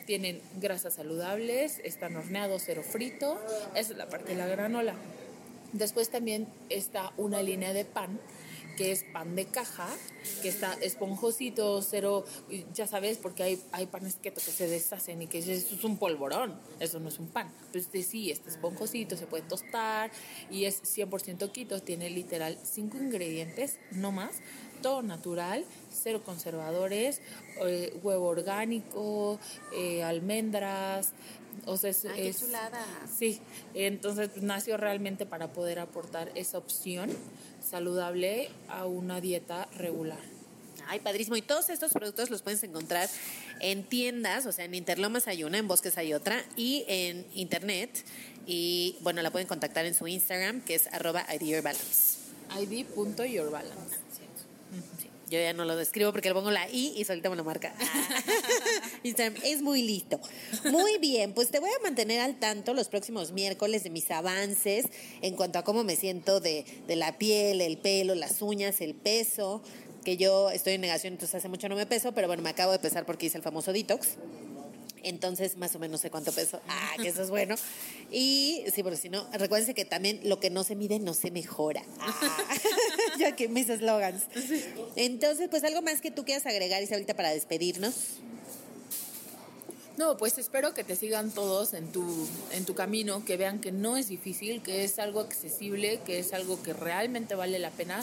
tienen 0.08 0.40
grasas 0.58 0.94
saludables, 0.94 1.82
están 1.84 2.16
horneados, 2.16 2.62
cero 2.64 2.82
frito, 2.82 3.38
esa 3.74 3.92
es 3.92 3.98
la 3.98 4.08
parte 4.08 4.30
de 4.30 4.36
la 4.38 4.46
granola. 4.46 4.94
Después 5.74 6.08
también 6.08 6.48
está 6.70 7.12
una 7.18 7.42
línea 7.42 7.74
de 7.74 7.84
pan 7.84 8.18
que 8.78 8.92
es 8.92 9.02
pan 9.02 9.34
de 9.34 9.46
caja, 9.46 9.88
que 10.40 10.48
está 10.48 10.72
esponjosito, 10.74 11.82
cero, 11.82 12.24
ya 12.72 12.86
sabes, 12.86 13.18
porque 13.18 13.42
hay, 13.42 13.60
hay 13.72 13.86
panes 13.86 14.14
keto 14.14 14.40
que 14.40 14.52
se 14.52 14.68
deshacen 14.68 15.20
y 15.20 15.26
que 15.26 15.38
eso 15.38 15.50
es 15.50 15.82
un 15.82 15.98
polvorón, 15.98 16.56
eso 16.78 17.00
no 17.00 17.08
es 17.08 17.18
un 17.18 17.26
pan. 17.26 17.52
Pero 17.72 17.84
este 17.84 18.04
sí, 18.04 18.30
este 18.30 18.50
esponjosito, 18.50 19.16
se 19.16 19.26
puede 19.26 19.42
tostar 19.42 20.12
y 20.48 20.66
es 20.66 20.80
100% 20.84 21.50
keto, 21.50 21.82
tiene 21.82 22.08
literal 22.08 22.56
cinco 22.62 22.98
ingredientes, 22.98 23.80
no 23.90 24.12
más, 24.12 24.36
todo 24.80 25.02
natural, 25.02 25.64
cero 25.92 26.22
conservadores, 26.24 27.20
eh, 27.66 27.98
huevo 28.04 28.26
orgánico, 28.26 29.40
eh, 29.74 30.04
almendras, 30.04 31.14
o 31.66 31.76
sea, 31.76 31.90
es, 31.90 32.04
Ay, 32.04 32.34
chulada. 32.34 32.84
Sí, 33.18 33.40
entonces 33.74 34.30
nació 34.42 34.76
realmente 34.76 35.26
para 35.26 35.52
poder 35.52 35.78
aportar 35.78 36.30
esa 36.34 36.58
opción 36.58 37.10
saludable 37.60 38.50
a 38.68 38.86
una 38.86 39.20
dieta 39.20 39.68
regular. 39.76 40.18
Ay, 40.88 41.00
padrísimo. 41.00 41.36
Y 41.36 41.42
todos 41.42 41.68
estos 41.68 41.92
productos 41.92 42.30
los 42.30 42.40
puedes 42.42 42.62
encontrar 42.62 43.08
en 43.60 43.84
tiendas, 43.84 44.46
o 44.46 44.52
sea, 44.52 44.64
en 44.64 44.74
Interlomas 44.74 45.28
hay 45.28 45.44
una, 45.44 45.58
en 45.58 45.68
Bosques 45.68 45.98
hay 45.98 46.14
otra, 46.14 46.42
y 46.56 46.84
en 46.88 47.26
internet. 47.34 48.04
Y 48.46 48.96
bueno, 49.00 49.20
la 49.20 49.30
pueden 49.30 49.46
contactar 49.46 49.84
en 49.84 49.94
su 49.94 50.06
Instagram, 50.06 50.62
que 50.62 50.74
es 50.74 50.86
arroba 50.86 51.26
ideyourbalance. 51.34 52.18
id.yourbalance. 52.58 53.96
Sí, 54.16 55.10
Yo 55.28 55.38
ya 55.38 55.52
no 55.52 55.66
lo 55.66 55.76
describo 55.76 56.12
porque 56.12 56.28
le 56.28 56.34
pongo 56.34 56.50
la 56.50 56.66
I 56.70 56.94
y 56.96 57.04
solita 57.04 57.28
me 57.28 57.36
lo 57.36 57.44
marca. 57.44 57.74
Instagram 59.08 59.42
es 59.44 59.62
muy 59.62 59.82
listo. 59.82 60.20
Muy 60.70 60.98
bien, 60.98 61.32
pues 61.32 61.50
te 61.50 61.58
voy 61.58 61.70
a 61.70 61.82
mantener 61.82 62.20
al 62.20 62.38
tanto 62.38 62.74
los 62.74 62.88
próximos 62.88 63.32
miércoles 63.32 63.84
de 63.84 63.90
mis 63.90 64.10
avances 64.10 64.86
en 65.22 65.34
cuanto 65.34 65.58
a 65.58 65.64
cómo 65.64 65.84
me 65.84 65.96
siento 65.96 66.40
de, 66.40 66.64
de 66.86 66.96
la 66.96 67.18
piel, 67.18 67.60
el 67.60 67.78
pelo, 67.78 68.14
las 68.14 68.42
uñas, 68.42 68.80
el 68.80 68.94
peso. 68.94 69.62
Que 70.04 70.16
yo 70.16 70.50
estoy 70.50 70.74
en 70.74 70.80
negación, 70.80 71.14
entonces 71.14 71.34
hace 71.34 71.48
mucho 71.48 71.68
no 71.68 71.76
me 71.76 71.84
peso, 71.84 72.12
pero 72.12 72.28
bueno, 72.28 72.42
me 72.42 72.50
acabo 72.50 72.72
de 72.72 72.78
pesar 72.78 73.04
porque 73.04 73.26
hice 73.26 73.36
el 73.36 73.42
famoso 73.42 73.72
detox. 73.72 74.16
Entonces, 75.02 75.56
más 75.56 75.74
o 75.74 75.78
menos 75.78 76.00
sé 76.00 76.10
cuánto 76.10 76.32
peso. 76.32 76.60
Ah, 76.68 76.94
que 77.00 77.08
eso 77.08 77.22
es 77.22 77.30
bueno. 77.30 77.54
Y 78.10 78.64
sí, 78.74 78.82
porque 78.82 78.98
si 78.98 79.08
no, 79.08 79.26
recuérdense 79.32 79.74
que 79.74 79.84
también 79.84 80.20
lo 80.24 80.40
que 80.40 80.50
no 80.50 80.64
se 80.64 80.76
mide 80.76 80.98
no 80.98 81.14
se 81.14 81.30
mejora. 81.30 81.82
Ah, 82.00 82.54
ya 83.18 83.36
que 83.36 83.48
mis 83.48 83.68
eslogans. 83.68 84.24
Entonces, 84.96 85.48
pues 85.48 85.64
algo 85.64 85.82
más 85.82 86.00
que 86.00 86.10
tú 86.10 86.24
quieras 86.24 86.46
agregar, 86.46 86.82
Isabelita, 86.82 87.14
para 87.14 87.30
despedirnos. 87.30 87.94
No, 89.98 90.16
pues 90.16 90.38
espero 90.38 90.74
que 90.74 90.84
te 90.84 90.94
sigan 90.94 91.32
todos 91.32 91.74
en 91.74 91.90
tu, 91.90 92.06
en 92.52 92.64
tu 92.64 92.76
camino, 92.76 93.24
que 93.24 93.36
vean 93.36 93.60
que 93.60 93.72
no 93.72 93.96
es 93.96 94.06
difícil, 94.06 94.62
que 94.62 94.84
es 94.84 95.00
algo 95.00 95.18
accesible, 95.18 95.98
que 96.06 96.20
es 96.20 96.32
algo 96.32 96.62
que 96.62 96.72
realmente 96.72 97.34
vale 97.34 97.58
la 97.58 97.70
pena, 97.70 98.00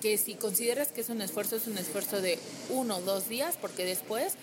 que 0.00 0.18
si 0.18 0.34
consideras 0.34 0.92
que 0.92 1.00
es 1.00 1.08
un 1.08 1.20
esfuerzo, 1.20 1.56
es 1.56 1.66
un 1.66 1.78
esfuerzo 1.78 2.20
de 2.20 2.38
uno 2.70 2.98
o 2.98 3.00
dos 3.00 3.28
días, 3.28 3.56
porque 3.60 3.84
después 3.84 4.34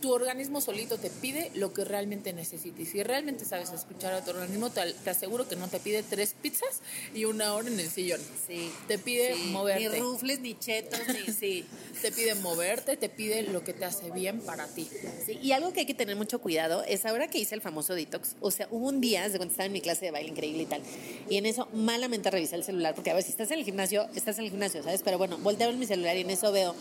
tu 0.00 0.12
organismo 0.12 0.60
solito 0.60 0.98
te 0.98 1.10
pide 1.10 1.50
lo 1.54 1.72
que 1.72 1.84
realmente 1.84 2.32
necesites. 2.32 2.80
Y 2.80 2.86
si 2.86 3.02
realmente 3.02 3.44
sabes 3.44 3.72
escuchar 3.72 4.12
a 4.14 4.24
tu 4.24 4.30
organismo, 4.30 4.70
te, 4.70 4.92
te 4.92 5.10
aseguro 5.10 5.48
que 5.48 5.56
no 5.56 5.68
te 5.68 5.80
pide 5.80 6.02
tres 6.02 6.34
pizzas 6.40 6.80
y 7.14 7.24
una 7.24 7.54
hora 7.54 7.68
en 7.68 7.78
el 7.78 7.90
sillón. 7.90 8.20
Sí. 8.46 8.70
Te 8.88 8.98
pide 8.98 9.34
Sí, 9.34 9.50
moverte. 9.50 9.88
Ni 9.88 9.98
rufles, 9.98 10.40
ni 10.40 10.58
chetos, 10.58 11.00
ni 11.08 11.32
sí. 11.38 11.64
Te 12.02 12.12
pide 12.12 12.34
moverte, 12.36 12.96
te 12.96 13.08
pide 13.08 13.42
lo 13.42 13.64
que 13.64 13.72
te 13.72 13.84
hace 13.84 14.10
bien 14.10 14.40
para 14.40 14.66
ti. 14.66 14.88
Sí, 15.24 15.38
y 15.42 15.52
algo 15.52 15.72
que 15.72 15.80
hay 15.80 15.86
que 15.86 15.94
tener 15.94 16.16
mucho 16.16 16.40
cuidado 16.40 16.82
es 16.84 17.04
ahora 17.06 17.28
que 17.28 17.38
hice 17.38 17.54
el 17.54 17.60
famoso 17.60 17.94
detox. 17.94 18.36
O 18.40 18.50
sea, 18.50 18.68
hubo 18.70 18.88
un 18.88 19.00
día, 19.00 19.24
desde 19.24 19.38
cuando 19.38 19.52
estaba 19.52 19.66
en 19.66 19.72
mi 19.72 19.80
clase 19.80 20.06
de 20.06 20.10
baile 20.10 20.30
increíble 20.30 20.62
y 20.62 20.66
tal, 20.66 20.82
y 21.28 21.36
en 21.36 21.46
eso 21.46 21.68
malamente 21.72 22.30
revisé 22.30 22.56
el 22.56 22.64
celular, 22.64 22.94
porque 22.94 23.10
a 23.10 23.14
ver, 23.14 23.22
si 23.22 23.30
estás 23.30 23.50
en 23.50 23.58
el 23.58 23.64
gimnasio, 23.64 24.06
estás 24.14 24.38
en 24.38 24.44
el 24.44 24.50
gimnasio, 24.50 24.82
¿sabes? 24.82 25.02
Pero 25.02 25.18
bueno, 25.18 25.38
volteo 25.38 25.66
a 25.68 25.70
ver 25.70 25.78
mi 25.78 25.86
celular 25.86 26.16
y 26.16 26.20
en 26.20 26.30
eso 26.30 26.52
veo 26.52 26.74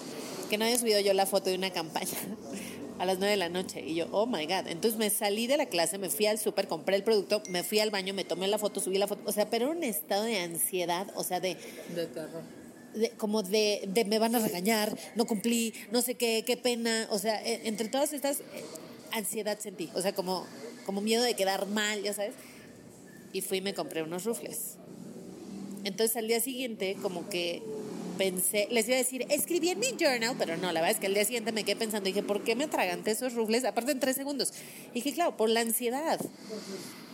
que 0.49 0.57
no 0.57 0.65
había 0.65 0.77
subido 0.77 0.99
yo 0.99 1.13
la 1.13 1.25
foto 1.25 1.49
de 1.49 1.55
una 1.55 1.71
campaña 1.71 2.07
a 2.99 3.05
las 3.05 3.17
9 3.19 3.31
de 3.31 3.37
la 3.37 3.49
noche. 3.49 3.81
Y 3.85 3.95
yo, 3.95 4.07
oh 4.11 4.25
my 4.25 4.45
God. 4.45 4.67
Entonces 4.67 4.97
me 4.97 5.09
salí 5.09 5.47
de 5.47 5.57
la 5.57 5.65
clase, 5.67 5.97
me 5.97 6.09
fui 6.09 6.25
al 6.25 6.39
súper, 6.39 6.67
compré 6.67 6.95
el 6.95 7.03
producto, 7.03 7.41
me 7.49 7.63
fui 7.63 7.79
al 7.79 7.89
baño, 7.91 8.13
me 8.13 8.23
tomé 8.23 8.47
la 8.47 8.57
foto, 8.57 8.79
subí 8.79 8.97
la 8.97 9.07
foto. 9.07 9.21
O 9.25 9.31
sea, 9.31 9.49
pero 9.49 9.65
era 9.67 9.75
un 9.75 9.83
estado 9.83 10.23
de 10.23 10.39
ansiedad, 10.39 11.07
o 11.15 11.23
sea, 11.23 11.39
de 11.39 11.57
De 11.93 12.07
terror. 12.07 12.41
de- 12.93 13.09
como 13.11 13.43
de, 13.43 13.83
de 13.87 14.05
me 14.05 14.19
van 14.19 14.35
a 14.35 14.39
regañar, 14.39 14.97
no 15.15 15.25
cumplí, 15.25 15.73
no 15.91 16.01
sé 16.01 16.15
qué, 16.15 16.43
qué 16.45 16.55
pena. 16.57 17.07
O 17.11 17.19
sea, 17.19 17.43
e- 17.45 17.67
entre 17.67 17.89
todas 17.89 18.13
estas, 18.13 18.39
eh, 18.39 18.43
ansiedad 19.11 19.59
sentí. 19.59 19.89
O 19.95 20.01
sea, 20.01 20.13
como, 20.13 20.45
como 20.85 21.01
miedo 21.01 21.23
de 21.23 21.33
quedar 21.35 21.67
mal, 21.67 22.01
ya 22.03 22.13
sabes. 22.13 22.33
Y 23.33 23.41
fui 23.41 23.57
y 23.57 23.61
me 23.61 23.73
compré 23.73 24.01
unos 24.03 24.23
rufles. 24.23 24.77
Entonces 25.83 26.15
al 26.17 26.27
día 26.27 26.39
siguiente, 26.39 26.95
como 27.01 27.29
que 27.29 27.61
pensé, 28.17 28.67
les 28.71 28.87
iba 28.87 28.95
a 28.95 28.99
decir, 28.99 29.25
escribí 29.29 29.69
en 29.69 29.79
mi 29.79 29.91
journal, 29.99 30.35
pero 30.37 30.57
no, 30.57 30.71
la 30.71 30.81
verdad 30.81 30.91
es 30.91 30.99
que 30.99 31.07
al 31.07 31.13
día 31.13 31.25
siguiente 31.25 31.51
me 31.51 31.63
quedé 31.63 31.75
pensando, 31.75 32.07
dije, 32.07 32.23
¿por 32.23 32.43
qué 32.43 32.55
me 32.55 32.65
atraganté 32.65 33.11
esos 33.11 33.33
rufles? 33.33 33.65
Aparte 33.65 33.91
en 33.91 33.99
tres 33.99 34.15
segundos. 34.15 34.53
Y 34.91 34.95
dije, 34.95 35.13
claro, 35.13 35.37
por 35.37 35.49
la 35.49 35.61
ansiedad. 35.61 36.19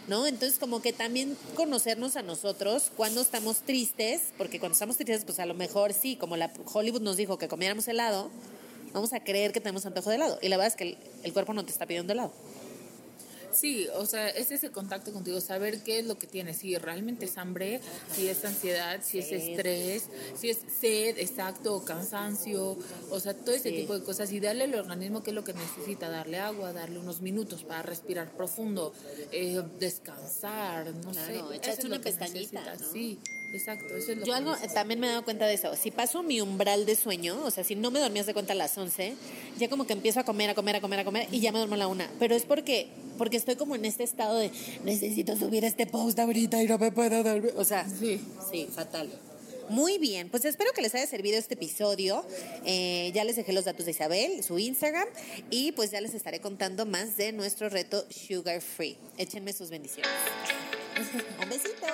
¿no? 0.07 0.27
Entonces, 0.27 0.59
como 0.59 0.81
que 0.81 0.93
también 0.93 1.37
conocernos 1.55 2.15
a 2.15 2.21
nosotros 2.21 2.91
cuando 2.95 3.21
estamos 3.21 3.57
tristes, 3.59 4.21
porque 4.37 4.59
cuando 4.59 4.73
estamos 4.73 4.97
tristes, 4.97 5.23
pues 5.25 5.39
a 5.39 5.45
lo 5.45 5.53
mejor 5.53 5.93
sí, 5.93 6.15
como 6.15 6.37
la 6.37 6.51
Hollywood 6.73 7.01
nos 7.01 7.17
dijo 7.17 7.37
que 7.37 7.47
comiéramos 7.47 7.87
helado, 7.87 8.29
vamos 8.93 9.13
a 9.13 9.23
creer 9.23 9.51
que 9.53 9.61
tenemos 9.61 9.85
antojo 9.85 10.09
de 10.09 10.17
helado. 10.17 10.39
Y 10.41 10.49
la 10.49 10.57
verdad 10.57 10.73
es 10.73 10.75
que 10.75 10.83
el, 10.83 10.97
el 11.23 11.33
cuerpo 11.33 11.53
no 11.53 11.63
te 11.63 11.71
está 11.71 11.85
pidiendo 11.85 12.13
helado. 12.13 12.33
Sí, 13.53 13.87
o 13.95 14.05
sea, 14.05 14.29
es 14.29 14.51
ese 14.51 14.71
contacto 14.71 15.11
contigo, 15.11 15.39
saber 15.41 15.83
qué 15.83 15.99
es 15.99 16.05
lo 16.05 16.17
que 16.17 16.27
tienes, 16.27 16.57
si 16.57 16.77
realmente 16.77 17.25
es 17.25 17.37
hambre, 17.37 17.79
si 18.15 18.27
es 18.27 18.43
ansiedad, 18.45 19.01
si 19.03 19.19
es 19.19 19.31
estrés, 19.31 20.03
si 20.39 20.49
es 20.49 20.59
sed, 20.79 21.17
exacto, 21.17 21.75
o 21.75 21.85
cansancio, 21.85 22.77
o 23.09 23.19
sea, 23.19 23.33
todo 23.33 23.53
ese 23.55 23.69
Sí. 23.69 23.75
tipo 23.77 23.97
de 23.97 24.03
cosas 24.03 24.31
y 24.31 24.39
darle 24.39 24.63
al 24.65 24.75
organismo 24.75 25.23
qué 25.23 25.31
es 25.31 25.35
lo 25.35 25.43
que 25.43 25.53
necesita, 25.53 26.09
darle 26.09 26.39
agua, 26.39 26.73
darle 26.73 26.99
unos 26.99 27.21
minutos 27.21 27.63
para 27.63 27.81
respirar 27.81 28.31
profundo, 28.35 28.93
eh, 29.31 29.61
descansar, 29.79 30.93
no 30.95 31.11
Claro, 31.11 31.49
sé. 31.61 31.69
es 31.71 31.83
una 31.83 31.99
pestañita. 31.99 32.75
Sí, 32.91 33.19
exacto, 33.53 33.95
eso 33.95 34.11
es 34.11 34.17
lo 34.19 34.25
Yo 34.25 34.31
que 34.33 34.37
algo 34.37 34.55
también 34.73 34.99
me 34.99 35.07
he 35.07 35.09
dado 35.09 35.23
cuenta 35.23 35.45
de 35.47 35.53
eso. 35.53 35.75
Si 35.75 35.91
paso 35.91 36.23
mi 36.23 36.41
umbral 36.41 36.85
de 36.85 36.95
sueño, 36.95 37.39
o 37.43 37.51
sea, 37.51 37.63
si 37.63 37.75
no 37.75 37.91
me 37.91 37.99
dormías 37.99 38.25
de 38.25 38.33
cuenta 38.33 38.53
a 38.53 38.55
las 38.55 38.77
11, 38.77 39.15
ya 39.57 39.69
como 39.69 39.85
que 39.85 39.93
empiezo 39.93 40.19
a 40.19 40.23
comer, 40.23 40.49
a 40.49 40.55
comer, 40.55 40.75
a 40.77 40.81
comer, 40.81 40.99
a 40.99 41.05
comer 41.05 41.27
y 41.31 41.39
ya 41.39 41.51
me 41.51 41.59
duermo 41.59 41.75
a 41.75 41.77
la 41.77 41.87
una. 41.87 42.09
Pero 42.19 42.35
es 42.35 42.43
porque 42.43 42.87
porque 43.21 43.37
estoy 43.37 43.55
como 43.55 43.75
en 43.75 43.85
este 43.85 44.03
estado 44.03 44.39
de 44.39 44.49
necesito 44.83 45.37
subir 45.37 45.63
este 45.63 45.85
post 45.85 46.17
ahorita 46.17 46.63
y 46.63 46.65
no 46.67 46.79
me 46.79 46.91
puedo 46.91 47.21
dormir. 47.21 47.53
O 47.55 47.63
sea, 47.63 47.87
Sí. 47.87 48.19
sí, 48.51 48.67
fatal. 48.73 49.11
Muy 49.69 49.99
bien, 49.99 50.27
pues 50.31 50.43
espero 50.43 50.71
que 50.73 50.81
les 50.81 50.95
haya 50.95 51.05
servido 51.05 51.37
este 51.37 51.53
episodio. 51.53 52.25
Eh, 52.65 53.11
ya 53.13 53.23
les 53.23 53.35
dejé 53.35 53.53
los 53.53 53.65
datos 53.65 53.85
de 53.85 53.91
Isabel, 53.91 54.43
su 54.43 54.57
Instagram, 54.57 55.07
y 55.51 55.71
pues 55.73 55.91
ya 55.91 56.01
les 56.01 56.15
estaré 56.15 56.39
contando 56.41 56.87
más 56.87 57.15
de 57.15 57.31
nuestro 57.31 57.69
reto 57.69 58.03
Sugar 58.09 58.59
Free. 58.59 58.97
Échenme 59.19 59.53
sus 59.53 59.69
bendiciones. 59.69 60.09
Un 61.43 61.47
besito. 61.47 61.85